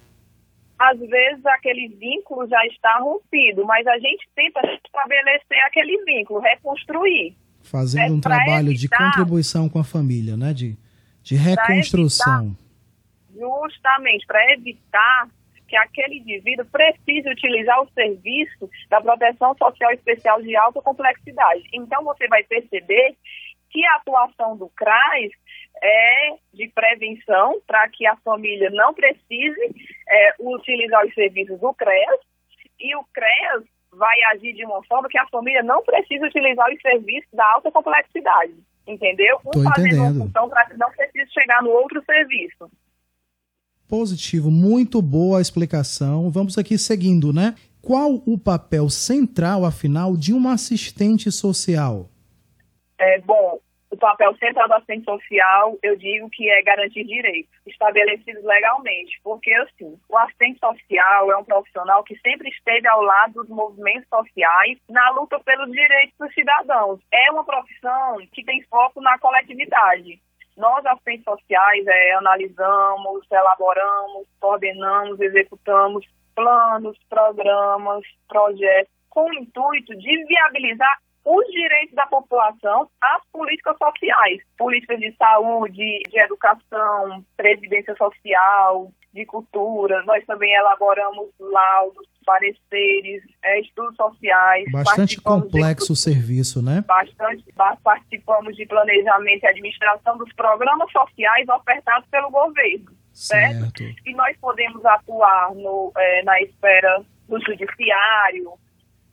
Às 0.78 0.98
vezes 0.98 1.44
aquele 1.46 1.88
vínculo 1.88 2.46
já 2.46 2.64
está 2.66 2.98
rompido, 2.98 3.64
mas 3.64 3.86
a 3.86 3.98
gente 3.98 4.28
tenta 4.34 4.60
estabelecer 4.84 5.58
aquele 5.66 6.04
vínculo, 6.04 6.40
reconstruir. 6.40 7.34
Fazendo 7.62 8.12
é, 8.12 8.16
um 8.16 8.20
trabalho 8.20 8.70
evitar, 8.70 8.98
de 8.98 9.04
contribuição 9.04 9.68
com 9.68 9.78
a 9.78 9.84
família, 9.84 10.36
né? 10.36 10.52
De, 10.52 10.76
de 11.22 11.34
reconstrução 11.34 12.54
justamente 13.38 14.26
para 14.26 14.52
evitar 14.52 15.28
que 15.68 15.76
aquele 15.76 16.18
indivíduo 16.18 16.64
precise 16.66 17.28
utilizar 17.28 17.80
o 17.82 17.90
serviço 17.90 18.70
da 18.88 19.00
proteção 19.00 19.54
social 19.56 19.92
especial 19.92 20.40
de 20.40 20.56
alta 20.56 20.80
complexidade. 20.80 21.64
Então, 21.72 22.04
você 22.04 22.28
vai 22.28 22.44
perceber 22.44 23.16
que 23.70 23.84
a 23.84 23.96
atuação 23.96 24.56
do 24.56 24.68
CRAS 24.70 25.32
é 25.82 26.36
de 26.54 26.68
prevenção 26.68 27.60
para 27.66 27.88
que 27.88 28.06
a 28.06 28.16
família 28.16 28.70
não 28.70 28.94
precise 28.94 29.74
é, 30.08 30.34
utilizar 30.40 31.04
os 31.04 31.14
serviços 31.14 31.60
do 31.60 31.74
CREAS 31.74 32.20
e 32.80 32.96
o 32.96 33.04
CREAS 33.12 33.64
vai 33.92 34.22
agir 34.32 34.52
de 34.54 34.64
uma 34.64 34.82
forma 34.84 35.08
que 35.08 35.18
a 35.18 35.26
família 35.28 35.62
não 35.62 35.82
precisa 35.82 36.26
utilizar 36.26 36.70
os 36.72 36.80
serviços 36.80 37.30
da 37.32 37.46
alta 37.52 37.70
complexidade, 37.70 38.54
entendeu? 38.86 39.40
Um 39.44 39.62
fazendo 39.62 40.02
uma 40.02 40.26
função 40.26 40.48
para 40.48 40.66
que 40.66 40.76
não 40.76 40.90
precise 40.90 41.32
chegar 41.32 41.62
no 41.62 41.70
outro 41.70 42.02
serviço. 42.04 42.70
Positivo, 43.88 44.50
muito 44.50 45.00
boa 45.00 45.38
a 45.38 45.40
explicação. 45.40 46.30
Vamos 46.30 46.58
aqui 46.58 46.76
seguindo, 46.76 47.32
né? 47.32 47.54
Qual 47.80 48.14
o 48.26 48.36
papel 48.36 48.90
central, 48.90 49.64
afinal, 49.64 50.16
de 50.16 50.34
um 50.34 50.48
assistente 50.48 51.30
social? 51.30 52.08
É, 52.98 53.20
bom, 53.20 53.60
o 53.90 53.96
papel 53.96 54.36
central 54.36 54.68
do 54.68 54.74
assistente 54.74 55.04
social, 55.04 55.78
eu 55.82 55.96
digo 55.96 56.28
que 56.30 56.50
é 56.50 56.62
garantir 56.62 57.04
direitos 57.04 57.50
estabelecidos 57.66 58.44
legalmente, 58.44 59.20
porque 59.22 59.52
assim, 59.54 59.96
o 60.08 60.18
assistente 60.18 60.58
social 60.58 61.30
é 61.30 61.36
um 61.36 61.44
profissional 61.44 62.02
que 62.02 62.18
sempre 62.18 62.48
esteve 62.50 62.86
ao 62.88 63.02
lado 63.02 63.34
dos 63.34 63.48
movimentos 63.48 64.08
sociais 64.08 64.78
na 64.88 65.10
luta 65.10 65.38
pelos 65.40 65.70
direitos 65.70 66.14
dos 66.18 66.34
cidadãos. 66.34 67.00
É 67.12 67.30
uma 67.30 67.44
profissão 67.44 68.18
que 68.32 68.44
tem 68.44 68.62
foco 68.64 69.00
na 69.00 69.18
coletividade. 69.18 70.20
Nós, 70.56 70.84
assistentes 70.86 71.24
sociais, 71.24 71.86
é, 71.86 72.12
analisamos, 72.14 73.26
elaboramos, 73.30 74.26
coordenamos, 74.40 75.20
executamos 75.20 76.06
planos, 76.34 76.96
programas, 77.08 78.04
projetos, 78.28 78.92
com 79.10 79.28
o 79.28 79.34
intuito 79.34 79.96
de 79.96 80.24
viabilizar 80.24 80.98
os 81.24 81.44
direitos 81.46 81.94
da 81.94 82.06
população 82.06 82.88
às 83.00 83.22
políticas 83.32 83.76
sociais, 83.78 84.40
políticas 84.56 85.00
de 85.00 85.12
saúde, 85.16 86.02
de 86.08 86.20
educação, 86.20 87.24
previdência 87.36 87.96
social, 87.96 88.92
de 89.12 89.26
cultura. 89.26 90.02
Nós 90.04 90.24
também 90.24 90.54
elaboramos 90.54 91.30
laudos, 91.40 92.06
pareceres, 92.26 93.22
é, 93.42 93.60
estudos 93.60 93.96
sociais. 93.96 94.64
Bastante 94.70 95.20
complexo 95.20 95.92
o 95.92 95.96
serviço, 95.96 96.60
né? 96.60 96.84
Bastante. 96.86 97.44
Participamos 97.82 98.56
de 98.56 98.66
planejamento 98.66 99.44
e 99.44 99.46
administração 99.46 100.18
dos 100.18 100.30
programas 100.34 100.90
sociais 100.90 101.48
ofertados 101.48 102.06
pelo 102.10 102.30
governo. 102.30 102.90
Certo? 103.12 103.78
certo? 103.78 103.82
E 104.04 104.14
nós 104.14 104.36
podemos 104.38 104.84
atuar 104.84 105.54
no, 105.54 105.92
é, 105.96 106.22
na 106.24 106.38
esfera 106.42 107.02
do 107.26 107.40
judiciário, 107.40 108.52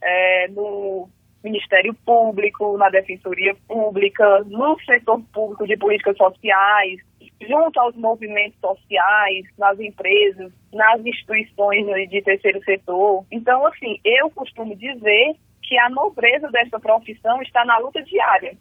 é, 0.01 0.47
no 0.49 1.07
Ministério 1.43 1.93
Público, 2.05 2.77
na 2.77 2.89
Defensoria 2.89 3.55
Pública, 3.67 4.43
no 4.45 4.77
setor 4.81 5.21
público 5.33 5.67
de 5.67 5.77
políticas 5.77 6.17
sociais, 6.17 6.99
junto 7.47 7.79
aos 7.79 7.95
movimentos 7.95 8.59
sociais, 8.59 9.45
nas 9.57 9.79
empresas, 9.79 10.51
nas 10.71 11.05
instituições 11.05 11.85
de 12.09 12.21
terceiro 12.21 12.63
setor. 12.63 13.25
Então, 13.31 13.65
assim, 13.65 13.99
eu 14.03 14.29
costumo 14.31 14.75
dizer 14.75 15.35
que 15.61 15.77
a 15.77 15.89
nobreza 15.89 16.49
dessa 16.49 16.79
profissão 16.79 17.41
está 17.41 17.63
na 17.65 17.77
luta 17.77 18.01
diária. 18.03 18.57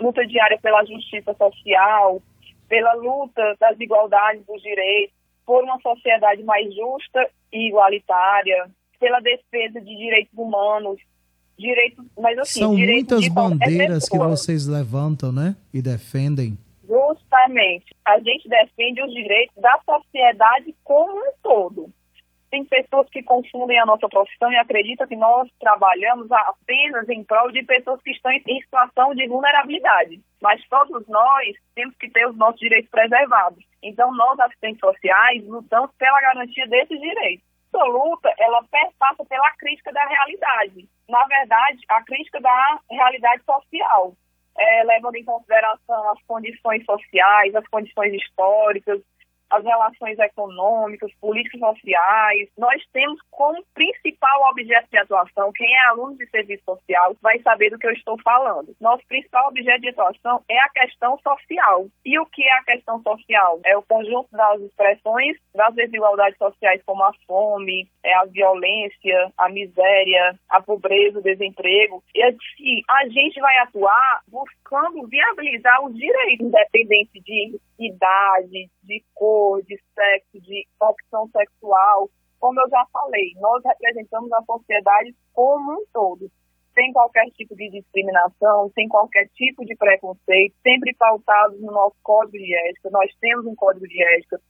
Luta 0.00 0.26
diária 0.26 0.58
pela 0.60 0.84
justiça 0.84 1.34
social, 1.34 2.20
pela 2.68 2.92
luta 2.94 3.56
das 3.60 3.78
igualdades 3.80 4.44
dos 4.46 4.62
direitos, 4.62 5.14
por 5.44 5.64
uma 5.64 5.78
sociedade 5.80 6.42
mais 6.42 6.74
justa 6.74 7.28
e 7.52 7.68
igualitária, 7.68 8.70
pela 8.98 9.20
defesa 9.20 9.80
de 9.80 9.96
direitos 9.96 10.32
humanos, 10.36 11.00
direitos, 11.58 12.04
mas 12.18 12.38
assim, 12.38 12.60
São 12.60 12.76
muitas 12.76 13.28
bandeiras 13.28 14.08
que 14.08 14.18
vocês 14.18 14.66
levantam, 14.66 15.32
né? 15.32 15.56
E 15.72 15.82
defendem. 15.82 16.56
Justamente. 17.42 17.94
A 18.04 18.18
gente 18.18 18.48
defende 18.48 19.02
os 19.02 19.12
direitos 19.12 19.54
da 19.56 19.78
sociedade 19.84 20.74
como 20.84 21.12
um 21.12 21.32
todo. 21.42 21.90
Tem 22.50 22.64
pessoas 22.66 23.08
que 23.08 23.22
confundem 23.22 23.78
a 23.78 23.86
nossa 23.86 24.06
profissão 24.08 24.52
e 24.52 24.56
acreditam 24.56 25.06
que 25.06 25.16
nós 25.16 25.48
trabalhamos 25.58 26.30
apenas 26.30 27.08
em 27.08 27.24
prol 27.24 27.50
de 27.50 27.62
pessoas 27.62 28.02
que 28.02 28.10
estão 28.10 28.30
em 28.30 28.60
situação 28.60 29.14
de 29.14 29.26
vulnerabilidade. 29.26 30.20
Mas 30.40 30.62
todos 30.68 31.06
nós 31.08 31.56
temos 31.74 31.96
que 31.96 32.10
ter 32.10 32.28
os 32.28 32.36
nossos 32.36 32.60
direitos 32.60 32.90
preservados. 32.90 33.64
Então, 33.82 34.14
nós, 34.14 34.38
assistentes 34.40 34.80
sociais, 34.80 35.46
lutamos 35.46 35.90
pela 35.98 36.20
garantia 36.20 36.66
desses 36.66 37.00
direitos 37.00 37.52
essa 37.72 37.84
luta, 37.84 38.32
ela 38.38 38.62
perpassa 38.70 39.24
pela 39.24 39.50
crítica 39.52 39.90
da 39.92 40.04
realidade. 40.04 40.86
Na 41.08 41.24
verdade, 41.24 41.78
a 41.88 42.02
crítica 42.04 42.40
da 42.40 42.80
realidade 42.90 43.42
social, 43.44 44.12
é, 44.58 44.84
levando 44.84 45.16
em 45.16 45.24
consideração 45.24 46.10
as 46.10 46.22
condições 46.22 46.84
sociais, 46.84 47.54
as 47.54 47.66
condições 47.68 48.12
históricas, 48.14 49.00
as 49.52 49.64
relações 49.64 50.18
econômicas, 50.18 51.12
políticas 51.20 51.60
sociais. 51.60 52.48
Nós 52.56 52.82
temos 52.92 53.20
como 53.30 53.62
principal 53.74 54.50
objeto 54.50 54.88
de 54.90 54.98
atuação, 54.98 55.52
quem 55.52 55.72
é 55.74 55.86
aluno 55.86 56.16
de 56.16 56.26
serviço 56.28 56.64
social 56.64 57.14
vai 57.20 57.38
saber 57.40 57.70
do 57.70 57.78
que 57.78 57.86
eu 57.86 57.92
estou 57.92 58.20
falando. 58.22 58.74
Nosso 58.80 59.06
principal 59.06 59.48
objeto 59.48 59.82
de 59.82 59.88
atuação 59.90 60.42
é 60.48 60.58
a 60.58 60.68
questão 60.70 61.18
social. 61.18 61.86
E 62.04 62.18
o 62.18 62.26
que 62.26 62.42
é 62.42 62.52
a 62.58 62.64
questão 62.64 63.02
social? 63.02 63.60
É 63.64 63.76
o 63.76 63.82
conjunto 63.82 64.30
das 64.32 64.60
expressões 64.60 65.36
das 65.54 65.74
desigualdades 65.74 66.38
sociais, 66.38 66.82
como 66.86 67.04
a 67.04 67.12
fome, 67.26 67.88
é 68.02 68.14
a 68.14 68.24
violência, 68.24 69.32
a 69.36 69.48
miséria, 69.48 70.34
a 70.48 70.62
pobreza, 70.62 71.18
o 71.18 71.22
desemprego. 71.22 72.02
E 72.14 72.22
assim, 72.22 72.82
a 72.88 73.08
gente 73.08 73.40
vai 73.40 73.56
atuar 73.58 74.20
buscando 74.28 74.61
viabilizar 75.08 75.84
os 75.84 75.94
direitos, 75.94 76.46
independente 76.46 77.20
de 77.20 77.60
idade, 77.78 78.70
de 78.82 79.04
cor, 79.14 79.62
de 79.62 79.78
sexo, 79.94 80.40
de 80.40 80.66
opção 80.80 81.28
sexual. 81.28 82.10
Como 82.40 82.60
eu 82.60 82.68
já 82.68 82.84
falei, 82.92 83.32
nós 83.40 83.62
representamos 83.64 84.32
a 84.32 84.42
sociedade 84.42 85.14
como 85.32 85.72
um 85.72 85.84
todo, 85.92 86.30
sem 86.74 86.92
qualquer 86.92 87.26
tipo 87.30 87.54
de 87.54 87.70
discriminação, 87.70 88.70
sem 88.74 88.88
qualquer 88.88 89.28
tipo 89.34 89.64
de 89.64 89.76
preconceito, 89.76 90.54
sempre 90.62 90.94
pautados 90.94 91.60
no 91.60 91.70
nosso 91.70 91.96
código 92.02 92.38
de 92.38 92.54
ética. 92.68 92.90
Nós 92.90 93.10
temos 93.20 93.46
um 93.46 93.54
código 93.54 93.86
de 93.86 94.02
ética, 94.16 94.40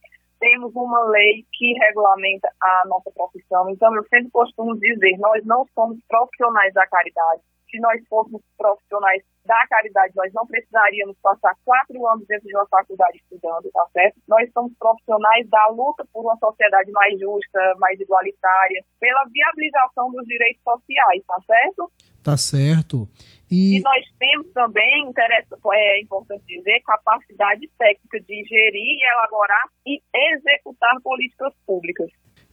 temos 0.41 0.75
uma 0.75 1.05
lei 1.11 1.45
que 1.53 1.73
regulamenta 1.75 2.49
a 2.61 2.83
nossa 2.87 3.11
profissão. 3.13 3.69
Então, 3.71 3.95
eu 3.95 4.03
sempre 4.09 4.31
costumo 4.31 4.77
dizer, 4.79 5.17
nós 5.19 5.45
não 5.45 5.67
somos 5.75 5.99
profissionais 6.09 6.73
da 6.75 6.87
caridade. 6.87 7.43
Se 7.73 7.81
nós 7.81 7.99
fôssemos 8.07 8.43
profissionais 8.59 9.23
da 9.47 9.67
caridade, 9.67 10.13
nós 10.15 10.31
não 10.35 10.47
precisaríamos 10.47 11.17
passar 11.23 11.57
quatro 11.65 12.07
anos 12.07 12.27
dentro 12.29 12.47
de 12.47 12.55
uma 12.55 12.67
faculdade 12.69 13.17
estudando, 13.17 13.71
tá 13.73 13.87
certo? 13.93 14.21
Nós 14.29 14.49
somos 14.53 14.73
profissionais 14.79 15.49
da 15.49 15.69
luta 15.69 16.07
por 16.13 16.21
uma 16.23 16.37
sociedade 16.37 16.93
mais 16.93 17.19
justa, 17.19 17.75
mais 17.79 17.99
igualitária, 17.99 18.85
pela 19.01 19.25
viabilização 19.33 20.13
dos 20.13 20.27
direitos 20.27 20.63
sociais, 20.63 21.23
tá 21.27 21.39
certo? 21.47 21.91
Tá 22.23 22.37
certo. 22.37 23.09
E, 23.51 23.79
e 23.79 23.81
nós 23.81 24.05
temos 24.19 24.53
também, 24.53 25.09
interessa, 25.09 25.59
é 25.73 26.01
importante 26.01 26.45
dizer, 26.47 26.81
capacidade 26.87 27.69
técnica 27.79 28.21
de 28.21 28.45
gerir, 28.45 28.99
elaborar 29.13 29.65
e 29.87 30.01
executar 30.15 30.95
políticas 31.03 31.53
públicas. 31.67 32.11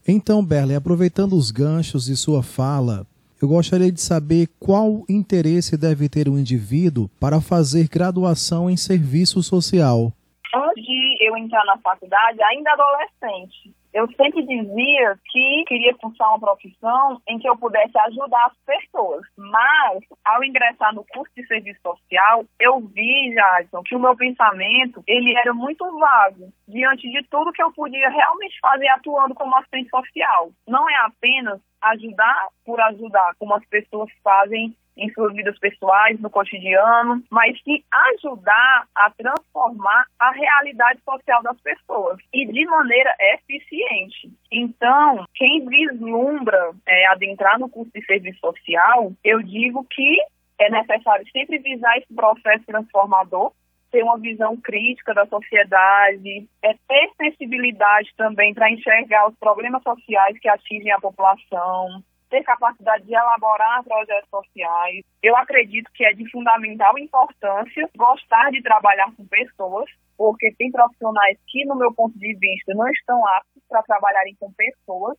Então, 0.08 0.44
Berle, 0.44 0.74
aproveitando 0.74 1.34
os 1.34 1.52
ganchos 1.52 2.06
de 2.06 2.16
sua 2.16 2.42
fala, 2.42 3.06
eu 3.42 3.48
gostaria 3.48 3.92
de 3.92 4.02
saber 4.02 4.48
qual 4.60 5.06
interesse 5.10 5.78
deve 5.78 6.10
ter 6.10 6.28
um 6.28 6.38
indivíduo 6.38 7.10
para 7.20 7.40
fazer 7.40 7.88
graduação 7.88 8.70
em 8.70 8.76
serviço 8.76 9.42
social. 9.42 10.12
Antes 10.54 10.84
de 10.84 11.18
eu 11.22 11.38
entrar 11.38 11.64
na 11.66 11.78
faculdade, 11.78 12.42
ainda 12.44 12.72
adolescente, 12.72 13.74
eu 13.94 14.08
sempre 14.12 14.44
dizia 14.44 15.18
que 15.32 15.64
queria 15.68 15.96
cursar 15.96 16.30
uma 16.30 16.40
profissão 16.40 17.20
em 17.28 17.40
que 17.40 17.50
eu 17.50 17.58
pudesse 17.58 17.98
ajudar 17.98 18.46
as 18.46 18.58
pessoas. 18.66 19.26
Mas, 19.36 20.04
ao 20.26 20.44
ingressar 20.44 20.94
no 20.94 21.04
curso 21.06 21.32
de 21.36 21.46
serviço 21.48 21.80
social, 21.82 22.46
eu 22.60 22.80
vi, 22.82 23.34
Jadson, 23.34 23.82
que 23.84 23.96
o 23.96 24.00
meu 24.00 24.16
pensamento, 24.16 25.04
ele 25.08 25.36
era 25.36 25.54
muito 25.54 25.84
vago 25.98 26.54
diante 26.68 27.10
de 27.10 27.24
tudo 27.30 27.52
que 27.52 27.64
eu 27.64 27.72
podia 27.72 28.10
realmente 28.10 28.60
fazer 28.62 28.88
atuando 28.90 29.34
como 29.34 29.56
assistente 29.56 29.90
social. 29.90 30.52
Não 30.68 30.88
é 30.88 30.96
apenas 31.06 31.60
ajudar 31.82 32.48
por 32.66 32.80
ajudar, 32.82 33.34
como 33.40 33.56
as 33.56 33.66
pessoas 33.66 34.10
fazem 34.24 34.76
em 35.00 35.10
suas 35.14 35.34
vidas 35.34 35.58
pessoais, 35.60 36.20
no 36.20 36.30
cotidiano, 36.30 37.24
mas 37.30 37.58
sim 37.64 37.82
ajudar 37.92 38.86
a 38.94 39.10
transformar 39.12 40.06
a 40.20 40.32
realidade 40.32 41.00
social 41.04 41.42
das 41.42 41.60
pessoas 41.62 42.20
e 42.34 42.46
de 42.46 42.66
maneira 42.66 43.16
eficiente. 43.20 44.32
Então, 44.52 45.26
quem 45.34 45.66
vislumbra 45.66 46.72
é, 46.86 47.08
adentrar 47.08 47.58
no 47.58 47.70
curso 47.70 47.92
de 47.94 48.06
serviço 48.06 48.40
social, 48.40 49.14
eu 49.24 49.42
digo 49.42 49.86
que 49.90 50.18
é 50.60 50.70
necessário 50.70 51.26
sempre 51.32 51.58
visar 51.60 51.98
esse 51.98 52.14
processo 52.14 52.66
transformador 52.66 53.54
ter 53.92 54.04
uma 54.04 54.20
visão 54.20 54.56
crítica 54.58 55.14
da 55.14 55.26
sociedade, 55.26 56.48
é 56.64 56.74
ter 56.88 57.12
sensibilidade 57.18 58.12
também 58.16 58.54
para 58.54 58.72
enxergar 58.72 59.28
os 59.28 59.36
problemas 59.38 59.82
sociais 59.84 60.38
que 60.40 60.50
atingem 60.50 60.92
a 60.92 61.00
população, 61.00 62.04
ter 62.30 62.44
capacidade 62.44 63.06
de 63.06 63.14
elaborar 63.14 63.84
projetos 63.84 64.30
sociais. 64.30 65.04
Eu 65.22 65.36
acredito 65.36 65.90
que 65.94 66.06
é 66.06 66.14
de 66.14 66.30
fundamental 66.30 66.98
importância 66.98 67.90
gostar 67.98 68.52
de 68.52 68.62
trabalhar 68.62 69.12
com 69.16 69.26
pessoas, 69.26 69.90
porque 70.18 70.54
tem 70.58 70.72
profissionais 70.72 71.38
que, 71.48 71.66
no 71.66 71.76
meu 71.76 71.94
ponto 71.94 72.18
de 72.18 72.36
vista, 72.36 72.74
não 72.74 72.88
estão 72.90 73.26
aptos 73.28 73.64
para 73.68 73.84
trabalharem 73.84 74.36
com 74.40 74.52
pessoas. 74.54 75.18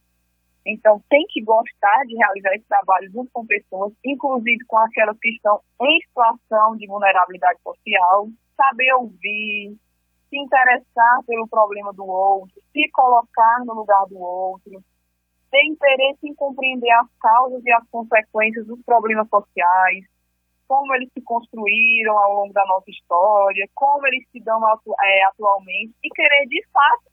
Então, 0.64 1.02
tem 1.08 1.24
que 1.28 1.42
gostar 1.42 2.04
de 2.06 2.14
realizar 2.16 2.54
esse 2.54 2.68
trabalho 2.68 3.10
junto 3.10 3.30
com 3.32 3.46
pessoas, 3.46 3.92
inclusive 4.04 4.64
com 4.66 4.76
aquelas 4.76 5.18
que 5.18 5.30
estão 5.30 5.60
em 5.80 6.00
situação 6.02 6.76
de 6.76 6.86
vulnerabilidade 6.86 7.58
social, 7.62 8.28
saber 8.61 8.93
ouvir, 8.93 9.75
se 10.29 10.38
interessar 10.38 11.23
pelo 11.26 11.49
problema 11.49 11.93
do 11.95 12.05
outro, 12.07 12.61
se 12.73 12.90
colocar 12.93 13.64
no 13.64 13.73
lugar 13.73 14.05
do 14.07 14.19
outro, 14.19 14.85
ter 15.50 15.64
interesse 15.64 16.29
em 16.29 16.35
compreender 16.35 16.90
as 16.90 17.09
causas 17.19 17.64
e 17.64 17.73
as 17.73 17.88
consequências 17.88 18.67
dos 18.67 18.81
problemas 18.83 19.29
sociais, 19.29 20.05
como 20.69 20.95
eles 20.95 21.09
se 21.12 21.23
construíram 21.23 22.17
ao 22.17 22.35
longo 22.35 22.52
da 22.52 22.64
nossa 22.67 22.90
história, 22.90 23.69
como 23.75 24.07
eles 24.07 24.29
se 24.31 24.40
dão 24.40 24.64
atu 24.67 24.95
é, 25.02 25.25
atualmente 25.25 25.95
e 26.05 26.09
querer, 26.11 26.47
de 26.47 26.64
fato, 26.73 27.10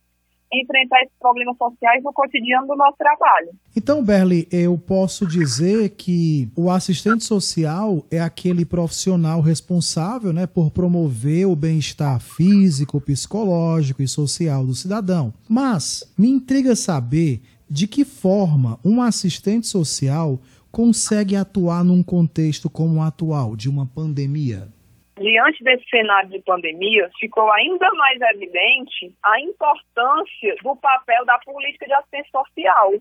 enfrentar 0.53 1.01
esses 1.01 1.15
problemas 1.19 1.57
sociais 1.57 2.03
no 2.03 2.13
cotidiano 2.13 2.67
do 2.67 2.75
nosso 2.75 2.97
trabalho. 2.97 3.49
Então, 3.75 4.03
Berli, 4.03 4.47
eu 4.51 4.77
posso 4.77 5.27
dizer 5.27 5.89
que 5.91 6.49
o 6.55 6.69
assistente 6.69 7.23
social 7.23 8.03
é 8.09 8.19
aquele 8.19 8.65
profissional 8.65 9.41
responsável 9.41 10.31
né, 10.31 10.47
por 10.47 10.71
promover 10.71 11.47
o 11.47 11.55
bem-estar 11.55 12.19
físico, 12.19 13.01
psicológico 13.01 14.01
e 14.01 14.07
social 14.07 14.65
do 14.65 14.73
cidadão. 14.73 15.33
Mas 15.49 16.03
me 16.17 16.29
intriga 16.29 16.75
saber 16.75 17.41
de 17.69 17.87
que 17.87 18.05
forma 18.05 18.79
um 18.83 19.01
assistente 19.01 19.67
social 19.67 20.39
consegue 20.71 21.35
atuar 21.35 21.83
num 21.83 22.01
contexto 22.01 22.69
como 22.69 22.99
o 22.99 23.01
atual, 23.01 23.55
de 23.55 23.69
uma 23.69 23.85
pandemia 23.85 24.69
diante 25.17 25.63
desse 25.63 25.87
cenário 25.89 26.29
de 26.29 26.39
pandemia, 26.41 27.09
ficou 27.19 27.51
ainda 27.51 27.89
mais 27.93 28.19
evidente 28.35 29.13
a 29.23 29.39
importância 29.41 30.55
do 30.63 30.75
papel 30.75 31.25
da 31.25 31.37
política 31.39 31.85
de 31.85 31.93
assistência 31.93 32.31
social, 32.31 32.93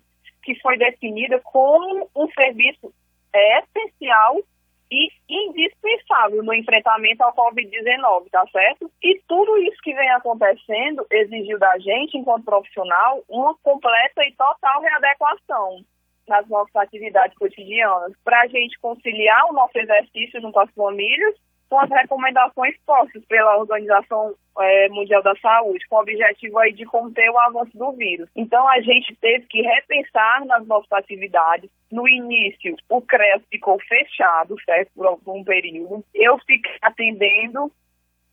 que 0.43 0.55
foi 0.61 0.77
definida 0.79 1.41
como 1.45 2.09
um 2.15 2.29
serviço 2.33 2.93
essencial 3.35 4.37
e 4.91 5.09
indispensável 5.29 6.43
no 6.45 6.55
enfrentamento 6.55 7.23
ao 7.23 7.35
Covid-19, 7.35 8.31
tá 8.31 8.47
certo? 8.53 8.91
E 9.03 9.21
tudo 9.27 9.59
isso 9.59 9.79
que 9.83 9.93
vem 9.93 10.09
acontecendo 10.11 11.05
exigiu 11.11 11.59
da 11.59 11.77
gente, 11.79 12.17
enquanto 12.17 12.45
profissional, 12.45 13.23
uma 13.29 13.55
completa 13.63 14.25
e 14.25 14.33
total 14.35 14.81
readequação 14.81 15.85
nas 16.29 16.49
nossas 16.49 16.75
atividades 16.77 17.37
cotidianas, 17.37 18.13
para 18.25 18.43
a 18.43 18.47
gente 18.47 18.79
conciliar 18.79 19.47
o 19.51 19.53
nosso 19.53 19.77
exercício 19.79 20.41
junto 20.41 20.59
às 20.59 20.71
famílias 20.73 21.35
com 21.69 21.79
as 21.79 21.91
recomendações 21.91 22.77
postas 22.87 23.25
pela 23.27 23.59
Organização 23.59 24.35
é, 24.59 24.89
Mundial 24.89 25.23
da 25.23 25.35
Saúde, 25.37 25.87
com 25.89 25.97
o 25.97 26.01
objetivo 26.01 26.59
aí 26.59 26.73
de 26.73 26.85
conter 26.85 27.31
o 27.31 27.39
avanço 27.39 27.77
do 27.77 27.93
vírus. 27.93 28.29
Então, 28.35 28.67
a 28.69 28.81
gente 28.81 29.15
teve 29.17 29.47
que 29.47 29.61
repensar 29.63 30.45
nas 30.47 30.67
nossas 30.67 30.91
atividades. 30.93 31.71
No 31.91 32.09
início, 32.09 32.77
o 32.89 33.01
CREAS 33.03 33.43
ficou 33.51 33.79
fechado, 33.81 34.57
certo, 34.65 34.91
por 34.95 35.07
algum 35.07 35.45
período. 35.45 36.05
Eu 36.15 36.39
fiquei 36.39 36.73
atendendo 36.83 37.71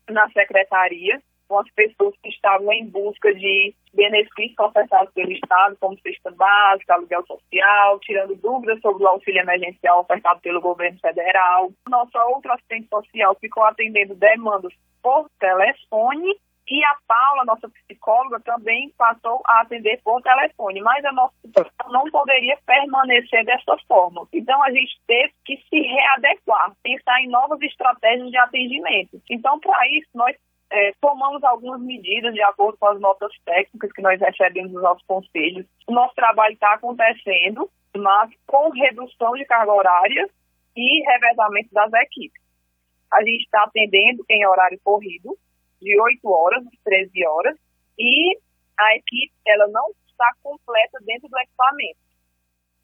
na 0.10 0.30
secretaria, 0.30 1.22
com 1.48 1.60
as 1.60 1.70
pessoas 1.72 2.14
que 2.22 2.30
estavam 2.30 2.72
em 2.74 2.86
busca 2.88 3.34
de 3.34 3.74
benefícios 3.94 4.60
ofertados 4.60 5.14
pelo 5.14 5.32
Estado, 5.32 5.78
como 5.80 6.00
cesta 6.00 6.32
básica, 6.32 6.94
aluguel 6.94 7.26
social, 7.26 8.00
tirando 8.00 8.36
dúvidas 8.36 8.80
sobre 8.82 9.04
o 9.04 9.08
auxílio 9.08 9.42
emergencial 9.42 10.02
ofertado 10.02 10.42
pelo 10.42 10.62
governo 10.62 11.00
federal. 11.00 11.72
Nossa 11.90 12.24
outra 12.26 12.54
assistente 12.54 12.88
social 12.90 13.36
ficou 13.40 13.64
atendendo 13.64 14.16
demandas 14.16 14.74
por 15.02 15.30
telefone 15.40 16.36
e 16.68 16.84
a 16.86 16.96
Paula, 17.06 17.44
nossa 17.46 17.70
psicóloga, 17.70 18.40
também 18.40 18.90
passou 18.98 19.42
a 19.46 19.62
atender 19.62 20.00
por 20.02 20.22
telefone, 20.22 20.82
mas 20.82 21.04
a 21.04 21.12
nossa 21.12 21.34
não 21.90 22.06
poderia 22.06 22.58
permanecer 22.66 23.44
dessa 23.44 23.78
forma. 23.88 24.26
Então 24.32 24.64
a 24.64 24.72
gente 24.72 24.98
teve 25.06 25.34
que 25.46 25.58
se 25.58 25.82
readequar, 25.82 26.74
pensar 26.82 27.20
em 27.22 27.28
novas 27.28 27.62
estratégias 27.62 28.30
de 28.30 28.38
atendimento. 28.38 29.22
Então, 29.30 29.60
para 29.60 29.88
isso, 29.90 30.08
nós 30.14 30.36
é, 30.74 30.92
tomamos 31.00 31.44
algumas 31.44 31.80
medidas 31.82 32.34
de 32.34 32.42
acordo 32.42 32.76
com 32.80 32.88
as 32.88 33.00
notas 33.00 33.32
técnicas 33.46 33.92
que 33.92 34.02
nós 34.02 34.20
recebemos 34.20 34.72
dos 34.72 34.82
nossos 34.82 35.06
conselhos. 35.06 35.68
O 35.88 35.94
nosso 35.94 36.16
trabalho 36.16 36.54
está 36.56 36.74
acontecendo, 36.74 37.70
mas 37.96 38.32
com 38.48 38.70
redução 38.72 39.34
de 39.34 39.46
carga 39.46 39.72
horária 39.72 40.28
e 40.76 41.12
revezamento 41.12 41.70
das 41.72 41.94
equipes. 41.94 42.42
A 43.14 43.20
gente 43.20 43.44
está 43.44 43.64
atendendo 43.64 44.26
em 44.28 44.48
horário 44.48 44.80
corrido, 44.84 45.38
de 45.80 46.02
8 46.02 46.28
horas, 46.28 46.64
13 46.84 47.28
horas, 47.28 47.56
e 48.00 48.36
a 48.80 48.96
equipe 48.96 49.32
ela 49.46 49.68
não 49.68 49.92
está 50.08 50.34
completa 50.42 50.98
dentro 51.06 51.30
do 51.30 51.38
equipamento. 51.38 52.00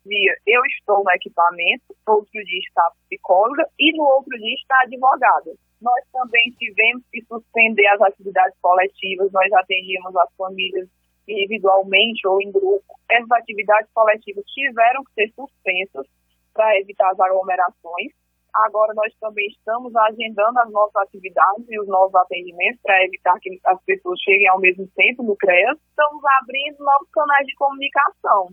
Dia, 0.06 0.38
eu 0.46 0.64
estou 0.66 1.04
no 1.04 1.12
equipamento, 1.12 1.96
outro 2.08 2.44
dia 2.46 2.60
está 2.60 2.84
a 2.84 2.92
psicóloga 3.08 3.68
e 3.80 3.98
no 3.98 4.04
outro 4.04 4.38
dia 4.38 4.54
está 4.54 4.76
a 4.76 4.84
advogada 4.84 5.52
nós 5.82 6.04
também 6.12 6.52
tivemos 6.58 7.04
que 7.12 7.24
suspender 7.26 7.88
as 7.88 8.02
atividades 8.02 8.58
coletivas, 8.62 9.32
nós 9.32 9.52
atendíamos 9.54 10.16
as 10.16 10.34
famílias 10.36 10.88
individualmente 11.28 12.28
ou 12.28 12.42
em 12.42 12.52
grupo. 12.52 12.84
Essas 13.10 13.32
atividades 13.32 13.90
coletivas 13.94 14.44
tiveram 14.46 15.04
que 15.04 15.14
ser 15.14 15.34
suspensas 15.34 16.06
para 16.54 16.80
evitar 16.80 17.10
as 17.12 17.20
aglomerações. 17.20 18.12
Agora 18.54 18.94
nós 18.96 19.14
também 19.20 19.48
estamos 19.48 19.96
agendando 19.96 20.60
as 20.60 20.72
nossas 20.72 20.96
atividades 21.04 21.66
e 21.70 21.80
os 21.80 21.88
nossos 21.88 22.16
atendimentos 22.16 22.82
para 22.82 23.06
evitar 23.06 23.40
que 23.40 23.60
as 23.64 23.82
pessoas 23.84 24.20
cheguem 24.22 24.48
ao 24.48 24.60
mesmo 24.60 24.88
tempo 24.96 25.24
no 25.24 25.36
CREAS. 25.36 25.78
Estamos 25.90 26.24
abrindo 26.42 26.84
novos 26.84 27.10
canais 27.12 27.46
de 27.46 27.56
comunicação. 27.56 28.50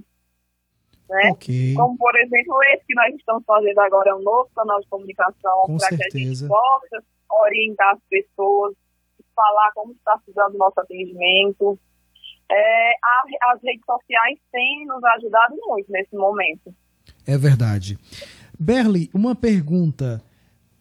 Né? 1.09 1.31
Okay. 1.33 1.75
Como, 1.75 1.97
por 1.97 2.15
exemplo, 2.19 2.63
esse 2.75 2.85
que 2.85 2.95
nós 2.95 3.15
estamos 3.15 3.45
fazendo 3.47 3.79
agora 3.79 4.11
é 4.11 4.15
um 4.15 4.23
novo 4.23 4.51
canal 4.55 4.81
de 4.81 4.89
comunicação 4.89 5.77
para 5.79 5.97
que 5.97 6.05
a 6.05 6.11
gente 6.11 6.47
possa 6.47 7.03
orientar 7.31 7.95
as 7.95 8.01
pessoas, 8.09 8.75
falar 9.35 9.71
como 9.75 9.93
está 9.93 10.19
se 10.25 10.33
dando 10.35 10.55
o 10.55 10.59
nosso 10.59 10.81
atendimento. 10.81 11.79
É, 12.51 12.91
a, 12.93 13.53
as 13.53 13.63
redes 13.63 13.85
sociais 13.85 14.39
têm 14.53 14.87
nos 14.87 15.03
ajudado 15.03 15.57
muito 15.67 15.91
nesse 15.91 16.15
momento. 16.15 16.75
É 17.27 17.37
verdade. 17.37 17.99
Berli, 18.59 19.11
uma 19.13 19.35
pergunta. 19.35 20.23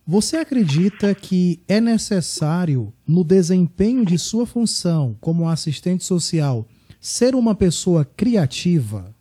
Você 0.08 0.38
acredita 0.38 1.16
que 1.16 1.60
é 1.68 1.82
necessário, 1.82 2.94
no 3.08 3.24
desempenho 3.24 4.06
de 4.06 4.20
sua 4.20 4.46
função 4.46 5.16
como 5.20 5.50
assistente 5.50 6.04
social, 6.04 6.64
ser 7.02 7.34
uma 7.34 7.56
pessoa 7.56 8.06
criativa? 8.06 9.14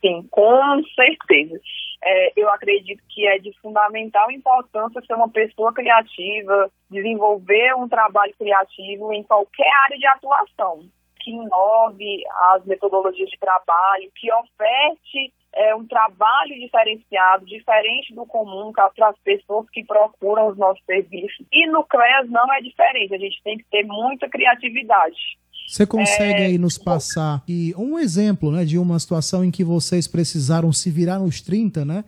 Sim, 0.00 0.26
com 0.30 0.82
certeza 0.94 1.60
é, 2.02 2.32
eu 2.36 2.48
acredito 2.48 3.02
que 3.08 3.26
é 3.26 3.38
de 3.38 3.52
fundamental 3.60 4.30
importância 4.30 5.02
ser 5.02 5.14
uma 5.14 5.28
pessoa 5.28 5.72
criativa, 5.72 6.70
desenvolver 6.90 7.74
um 7.76 7.88
trabalho 7.88 8.34
criativo 8.38 9.12
em 9.12 9.22
qualquer 9.22 9.70
área 9.84 9.98
de 9.98 10.06
atuação, 10.06 10.80
que 11.20 11.30
inove 11.30 12.22
as 12.54 12.64
metodologias 12.64 13.28
de 13.28 13.38
trabalho, 13.38 14.10
que 14.16 14.32
oferte 14.32 15.32
é, 15.52 15.74
um 15.74 15.86
trabalho 15.86 16.58
diferenciado, 16.58 17.44
diferente 17.44 18.14
do 18.14 18.24
comum 18.24 18.72
para 18.72 19.08
as 19.08 19.18
pessoas 19.18 19.68
que 19.70 19.84
procuram 19.84 20.48
os 20.48 20.56
nossos 20.56 20.82
serviços. 20.86 21.44
E 21.52 21.66
no 21.66 21.84
CREAS 21.84 22.30
não 22.30 22.50
é 22.52 22.60
diferente, 22.60 23.14
a 23.14 23.18
gente 23.18 23.42
tem 23.42 23.58
que 23.58 23.64
ter 23.64 23.84
muita 23.84 24.28
criatividade. 24.28 25.38
Você 25.70 25.86
consegue 25.86 26.42
é... 26.42 26.46
aí 26.46 26.58
nos 26.58 26.76
passar 26.76 27.44
e 27.46 27.72
um 27.76 27.96
exemplo 27.96 28.50
né, 28.50 28.64
de 28.64 28.76
uma 28.76 28.98
situação 28.98 29.44
em 29.44 29.52
que 29.52 29.62
vocês 29.62 30.08
precisaram 30.08 30.72
se 30.72 30.90
virar 30.90 31.20
nos 31.20 31.40
30, 31.40 31.84
né? 31.84 32.04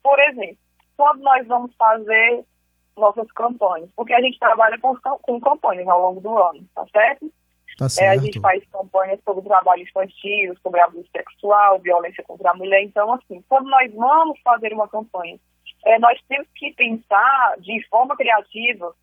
Por 0.00 0.18
exemplo, 0.20 0.56
quando 0.96 1.20
nós 1.20 1.44
vamos 1.48 1.74
fazer 1.74 2.44
nossas 2.96 3.30
campanhas, 3.32 3.90
porque 3.96 4.14
a 4.14 4.20
gente 4.20 4.38
trabalha 4.38 4.78
com, 4.78 4.96
com 5.20 5.40
campanhas 5.40 5.88
ao 5.88 6.00
longo 6.00 6.20
do 6.20 6.38
ano, 6.38 6.64
tá 6.76 6.86
certo? 6.92 7.28
Tá 7.76 7.88
certo. 7.88 8.06
É, 8.06 8.10
a 8.10 8.16
gente 8.22 8.38
faz 8.38 8.64
campanhas 8.70 9.20
sobre 9.24 9.42
trabalho 9.42 9.82
infantil, 9.82 10.56
sobre 10.62 10.80
abuso 10.80 11.08
sexual, 11.10 11.80
violência 11.80 12.22
contra 12.22 12.52
a 12.52 12.54
mulher. 12.54 12.82
Então, 12.82 13.12
assim, 13.14 13.42
quando 13.48 13.68
nós 13.68 13.92
vamos 13.92 14.38
fazer 14.44 14.72
uma 14.72 14.86
campanha, 14.86 15.38
é, 15.84 15.98
nós 15.98 16.20
temos 16.28 16.46
que 16.54 16.72
pensar 16.74 17.56
de 17.58 17.84
forma 17.88 18.16
criativa 18.16 18.94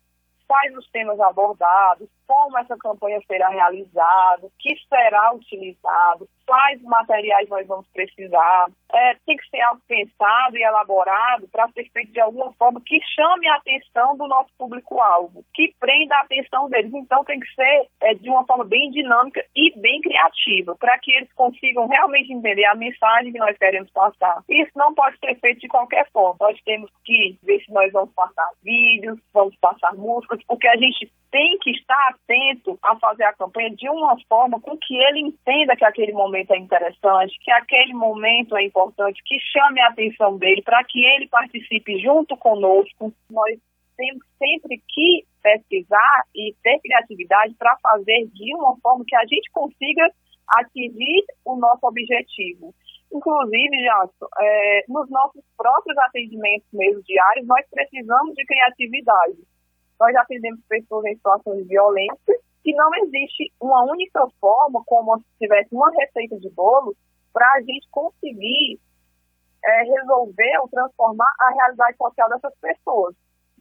quais 0.48 0.74
os 0.76 0.88
temas 0.90 1.20
abordados, 1.20 2.08
como 2.26 2.58
essa 2.58 2.76
campanha 2.76 3.20
será 3.26 3.48
realizada, 3.48 4.46
o 4.46 4.52
que 4.58 4.74
será 4.88 5.32
utilizado, 5.32 6.28
quais 6.46 6.80
materiais 6.82 7.48
nós 7.48 7.66
vamos 7.66 7.86
precisar. 7.88 8.68
É, 8.92 9.14
tem 9.26 9.36
que 9.36 9.48
ser 9.48 9.60
algo 9.62 9.82
pensado 9.86 10.56
e 10.56 10.62
elaborado 10.62 11.48
para 11.48 11.68
ser 11.72 11.90
feito 11.90 12.12
de 12.12 12.20
alguma 12.20 12.52
forma 12.54 12.80
que 12.84 12.98
chame 13.14 13.48
a 13.48 13.56
atenção 13.56 14.16
do 14.16 14.26
nosso 14.28 14.50
público-alvo, 14.56 15.44
que 15.52 15.74
prenda 15.78 16.16
a 16.16 16.20
atenção 16.20 16.68
deles. 16.68 16.92
Então 16.94 17.24
tem 17.24 17.40
que 17.40 17.54
ser 17.54 17.88
é, 18.00 18.14
de 18.14 18.30
uma 18.30 18.46
forma 18.46 18.64
bem 18.64 18.90
dinâmica 18.90 19.44
e 19.54 19.78
bem 19.78 20.00
criativa, 20.00 20.76
para 20.76 20.98
que 20.98 21.12
eles 21.12 21.32
consigam 21.34 21.86
realmente 21.88 22.32
entender 22.32 22.64
a 22.64 22.74
mensagem 22.74 23.32
que 23.32 23.38
nós 23.38 23.56
queremos 23.58 23.90
passar. 23.90 24.42
Isso 24.48 24.72
não 24.76 24.94
pode 24.94 25.18
ser 25.18 25.38
feito 25.40 25.60
de 25.60 25.68
qualquer 25.68 26.08
forma. 26.10 26.36
Nós 26.40 26.60
temos 26.64 26.90
que 27.04 27.38
ver 27.42 27.60
se 27.64 27.72
nós 27.72 27.92
vamos 27.92 28.14
passar 28.14 28.48
vídeos, 28.62 29.18
vamos 29.32 29.56
passar 29.56 29.94
músicas, 29.94 30.40
porque 30.46 30.68
a 30.68 30.76
gente 30.76 31.10
tem 31.30 31.58
que 31.58 31.70
estar 31.70 32.15
atento 32.16 32.78
a 32.82 32.96
fazer 32.96 33.24
a 33.24 33.32
campanha 33.32 33.70
de 33.70 33.88
uma 33.88 34.16
forma 34.28 34.60
com 34.60 34.76
que 34.76 34.96
ele 34.96 35.20
entenda 35.20 35.76
que 35.76 35.84
aquele 35.84 36.12
momento 36.12 36.52
é 36.52 36.58
interessante, 36.58 37.38
que 37.40 37.50
aquele 37.50 37.94
momento 37.94 38.56
é 38.56 38.64
importante, 38.64 39.22
que 39.24 39.38
chame 39.40 39.80
a 39.80 39.88
atenção 39.88 40.36
dele 40.38 40.62
para 40.62 40.82
que 40.84 40.98
ele 40.98 41.28
participe 41.28 41.98
junto 42.00 42.36
conosco. 42.36 43.12
Nós 43.30 43.58
temos 43.96 44.22
sempre 44.38 44.82
que 44.88 45.24
pesquisar 45.42 46.22
e 46.34 46.54
ter 46.62 46.78
criatividade 46.80 47.54
para 47.54 47.76
fazer 47.82 48.26
de 48.32 48.54
uma 48.56 48.76
forma 48.82 49.04
que 49.06 49.16
a 49.16 49.24
gente 49.26 49.50
consiga 49.52 50.10
atingir 50.48 51.24
o 51.44 51.56
nosso 51.56 51.86
objetivo. 51.86 52.74
Inclusive, 53.12 53.76
Jackson, 53.82 54.26
é, 54.38 54.84
nos 54.88 55.08
nossos 55.10 55.42
próprios 55.56 55.96
atendimentos 55.98 56.66
mesmo 56.72 57.02
diários, 57.02 57.46
nós 57.46 57.64
precisamos 57.70 58.34
de 58.34 58.44
criatividade. 58.44 59.38
Nós 59.98 60.12
já 60.12 60.22
atendemos 60.22 60.60
pessoas 60.68 61.04
em 61.06 61.14
situações 61.14 61.62
de 61.62 61.68
violência 61.68 62.38
e 62.64 62.74
não 62.74 62.90
existe 62.96 63.52
uma 63.60 63.82
única 63.84 64.26
forma, 64.40 64.82
como 64.86 65.18
se 65.18 65.24
tivesse 65.38 65.74
uma 65.74 65.90
receita 65.90 66.38
de 66.38 66.50
bolo, 66.50 66.94
para 67.32 67.46
a 67.54 67.60
gente 67.60 67.88
conseguir 67.90 68.80
é, 69.64 69.82
resolver 69.82 70.58
ou 70.60 70.68
transformar 70.68 71.32
a 71.40 71.50
realidade 71.50 71.96
social 71.96 72.28
dessas 72.28 72.52
pessoas. 72.60 73.14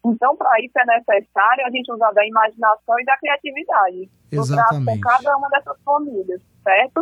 Então, 0.06 0.36
para 0.38 0.60
isso 0.62 0.78
é 0.78 0.86
necessário 0.86 1.66
a 1.66 1.70
gente 1.72 1.92
usar 1.92 2.12
da 2.12 2.26
imaginação 2.26 3.00
e 3.00 3.06
da 3.06 3.18
criatividade. 3.18 4.10
Exatamente. 4.32 5.02
Com 5.02 5.10
cada 5.10 5.38
uma 5.38 5.50
dessas 5.50 5.82
famílias, 5.84 6.42
certo? 6.64 7.02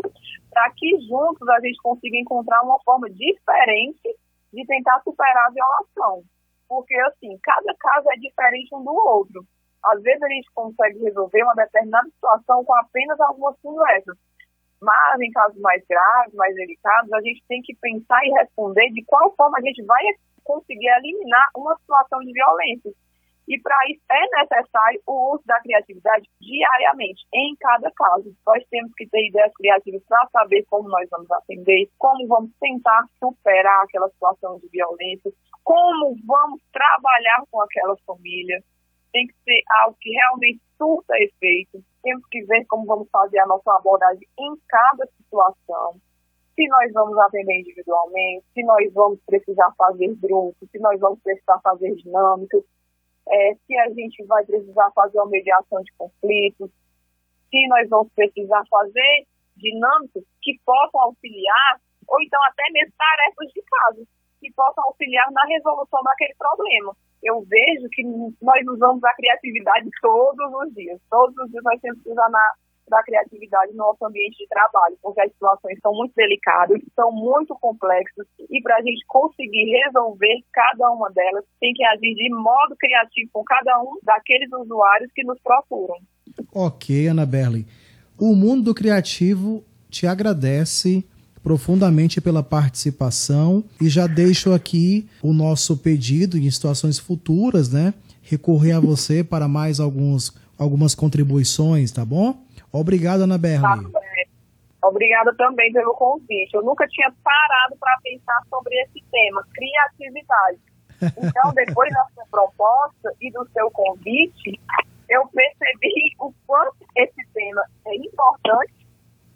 Para 0.49 0.71
que 0.71 0.99
juntos 1.01 1.47
a 1.49 1.59
gente 1.59 1.77
consiga 1.81 2.17
encontrar 2.17 2.61
uma 2.61 2.79
forma 2.83 3.09
diferente 3.09 4.17
de 4.53 4.65
tentar 4.65 5.01
superar 5.03 5.47
a 5.47 5.51
violação. 5.51 6.23
Porque, 6.73 6.95
assim, 7.01 7.37
cada 7.43 7.71
caso 7.75 8.09
é 8.09 8.15
diferente 8.17 8.73
um 8.73 8.83
do 8.83 8.95
outro. 8.95 9.45
Às 9.85 10.01
vezes 10.01 10.23
a 10.23 10.27
gente 10.27 10.49
consegue 10.55 10.97
resolver 11.03 11.43
uma 11.43 11.53
determinada 11.53 12.09
situação 12.09 12.65
com 12.65 12.73
apenas 12.73 13.19
algumas 13.19 13.55
conversas. 13.61 14.17
Mas 14.81 15.21
em 15.21 15.29
casos 15.29 15.61
mais 15.61 15.85
graves, 15.87 16.33
mais 16.33 16.55
delicados, 16.55 17.13
a 17.13 17.21
gente 17.21 17.43
tem 17.47 17.61
que 17.61 17.75
pensar 17.75 18.25
e 18.25 18.31
responder 18.31 18.89
de 18.89 19.05
qual 19.05 19.31
forma 19.35 19.59
a 19.59 19.61
gente 19.61 19.85
vai 19.85 20.03
conseguir 20.43 20.87
eliminar 20.87 21.47
uma 21.55 21.77
situação 21.77 22.21
de 22.21 22.33
violência. 22.33 22.91
E 23.47 23.59
para 23.59 23.77
isso 23.91 24.01
é 24.09 24.41
necessário 24.41 24.99
o 25.05 25.35
uso 25.35 25.43
da 25.45 25.59
criatividade 25.61 26.27
diariamente, 26.41 27.21
em 27.35 27.55
cada 27.59 27.91
caso. 27.91 28.33
Nós 28.47 28.63
temos 28.71 28.91
que 28.95 29.07
ter 29.09 29.27
ideias 29.27 29.53
criativas 29.53 30.01
para 30.07 30.27
saber 30.31 30.65
como 30.71 30.89
nós 30.89 31.07
vamos 31.11 31.29
atender, 31.29 31.87
como 31.99 32.27
vamos 32.27 32.51
tentar 32.59 33.05
superar 33.19 33.83
aquela 33.83 34.09
situação 34.09 34.57
de 34.57 34.67
violência, 34.69 35.31
como 35.63 36.15
vamos 36.25 36.61
trabalhar 36.71 37.43
com 37.49 37.61
aquela 37.61 37.95
família. 38.05 38.63
Tem 39.11 39.27
que 39.27 39.35
ser 39.43 39.61
algo 39.81 39.97
que 39.99 40.09
realmente 40.09 40.61
surta 40.77 41.13
efeito. 41.17 41.83
Temos 42.01 42.25
que 42.31 42.43
ver 42.45 42.65
como 42.65 42.85
vamos 42.85 43.09
fazer 43.11 43.39
a 43.39 43.45
nossa 43.45 43.75
abordagem 43.75 44.27
em 44.39 44.55
cada 44.67 45.05
situação 45.17 45.99
se 46.55 46.67
nós 46.67 46.91
vamos 46.93 47.17
atender 47.17 47.59
individualmente, 47.59 48.45
se 48.53 48.63
nós 48.63 48.93
vamos 48.93 49.19
precisar 49.25 49.71
fazer 49.77 50.15
grupos, 50.15 50.69
se 50.69 50.79
nós 50.79 50.99
vamos 50.99 51.19
precisar 51.21 51.59
fazer 51.63 51.95
dinâmicas, 51.95 52.63
é, 53.27 53.55
se 53.55 53.77
a 53.77 53.89
gente 53.89 54.23
vai 54.25 54.45
precisar 54.45 54.91
fazer 54.91 55.17
uma 55.17 55.29
mediação 55.29 55.81
de 55.81 55.91
conflitos, 55.97 56.69
se 57.49 57.67
nós 57.67 57.89
vamos 57.89 58.11
precisar 58.13 58.63
fazer 58.69 59.25
dinâmicas 59.57 60.23
que 60.41 60.59
possam 60.65 61.01
auxiliar, 61.01 61.81
ou 62.07 62.21
então 62.21 62.39
até 62.45 62.63
mesmo 62.71 62.93
tarefas 62.97 63.51
de 63.53 63.61
casa, 63.63 64.03
que 64.43 64.53
possam 64.53 64.83
auxiliar 64.83 65.31
na 65.31 65.43
resolução 65.45 66.03
daquele 66.03 66.35
problema. 66.37 66.95
Eu 67.23 67.41
vejo 67.47 67.87
que 67.89 68.03
nós 68.03 68.67
usamos 68.67 69.03
a 69.03 69.13
criatividade 69.15 69.89
todos 70.01 70.53
os 70.61 70.73
dias. 70.75 70.99
Todos 71.09 71.35
os 71.37 71.49
dias 71.49 71.63
nós 71.63 71.79
temos 71.79 72.03
que 72.03 72.11
usar 72.11 72.29
na, 72.29 72.53
da 72.89 73.01
criatividade 73.03 73.71
no 73.71 73.77
nosso 73.77 74.05
ambiente 74.05 74.37
de 74.37 74.47
trabalho, 74.47 74.97
porque 75.01 75.21
as 75.21 75.31
situações 75.31 75.79
são 75.81 75.93
muito 75.93 76.13
delicadas, 76.15 76.81
são 76.95 77.11
muito 77.11 77.55
complexas, 77.55 78.27
e 78.49 78.61
para 78.61 78.75
a 78.75 78.81
gente 78.81 79.05
conseguir 79.07 79.71
resolver 79.85 80.43
cada 80.51 80.91
uma 80.91 81.09
delas, 81.11 81.45
tem 81.59 81.73
que 81.73 81.83
agir 81.85 82.13
de 82.13 82.29
modo 82.29 82.75
criativo 82.77 83.29
com 83.31 83.43
cada 83.43 83.81
um 83.81 83.97
daqueles 84.03 84.51
usuários 84.51 85.11
que 85.13 85.23
nos 85.23 85.39
procuram. 85.41 85.95
Ok, 86.53 87.07
Ana 87.07 87.25
Berli. 87.25 87.65
O 88.19 88.35
mundo 88.35 88.63
do 88.63 88.75
criativo 88.75 89.63
te 89.89 90.05
agradece 90.05 91.07
profundamente 91.43 92.21
pela 92.21 92.41
participação 92.41 93.63
e 93.79 93.89
já 93.89 94.07
deixo 94.07 94.53
aqui 94.53 95.07
o 95.21 95.33
nosso 95.33 95.77
pedido 95.77 96.37
em 96.37 96.49
situações 96.49 96.97
futuras, 96.97 97.71
né? 97.71 97.93
Recorrer 98.21 98.71
a 98.71 98.79
você 98.79 99.23
para 99.23 99.47
mais 99.47 99.79
alguns, 99.79 100.33
algumas 100.57 100.95
contribuições, 100.95 101.91
tá 101.91 102.05
bom? 102.05 102.37
Obrigado, 102.71 103.21
Ana 103.21 103.37
Berli. 103.37 103.61
Tá 103.61 104.03
Obrigada 104.83 105.33
também 105.35 105.71
pelo 105.71 105.93
convite. 105.93 106.53
Eu 106.53 106.63
nunca 106.63 106.87
tinha 106.87 107.11
parado 107.23 107.75
para 107.79 107.97
pensar 108.03 108.41
sobre 108.49 108.75
esse 108.81 109.01
tema, 109.11 109.45
criatividade. 109.53 110.59
Então, 111.01 111.51
depois 111.55 111.91
da 111.93 112.05
sua 112.13 112.25
proposta 112.29 113.13
e 113.21 113.31
do 113.31 113.47
seu 113.53 113.69
convite, 113.71 114.59
eu 115.09 115.25
percebi 115.27 116.13
o 116.19 116.33
quanto 116.45 116.85
esse 116.95 117.27
tema 117.33 117.63
é 117.85 117.95
importante 117.95 118.82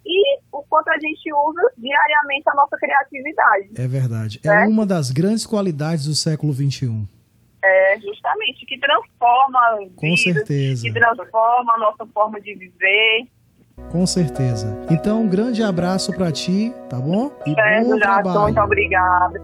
e 0.08 0.40
o 0.52 0.64
quanto 0.64 0.88
a 0.90 0.98
gente 1.00 1.32
usa 1.34 1.72
diariamente 1.78 2.50
a 2.50 2.56
nossa 2.56 2.78
criatividade. 2.78 3.70
É 3.76 3.88
verdade. 3.88 4.40
É 4.44 4.66
uma 4.68 4.86
das 4.86 5.12
grandes 5.12 5.46
qualidades 5.46 6.06
do 6.06 6.16
século 6.16 6.54
XXI. 6.54 7.08
É, 7.64 8.00
justamente, 8.00 8.66
que 8.66 8.80
transforma 8.80 9.60
Com 9.96 10.16
certeza. 10.16 10.84
que 10.84 10.94
transforma 10.94 11.74
a 11.74 11.78
nossa 11.80 12.06
forma 12.14 12.40
de 12.40 12.56
viver. 12.56 13.28
Com 13.92 14.08
certeza. 14.08 14.86
Então, 14.90 15.22
um 15.22 15.28
grande 15.28 15.62
abraço 15.62 16.14
para 16.14 16.32
ti, 16.32 16.74
tá 16.90 16.98
bom? 16.98 17.32
E 17.46 17.60
é, 17.60 17.84
bom 17.84 18.00
trabalho. 18.00 18.42
Muito 18.42 18.60
obrigada. 18.60 19.40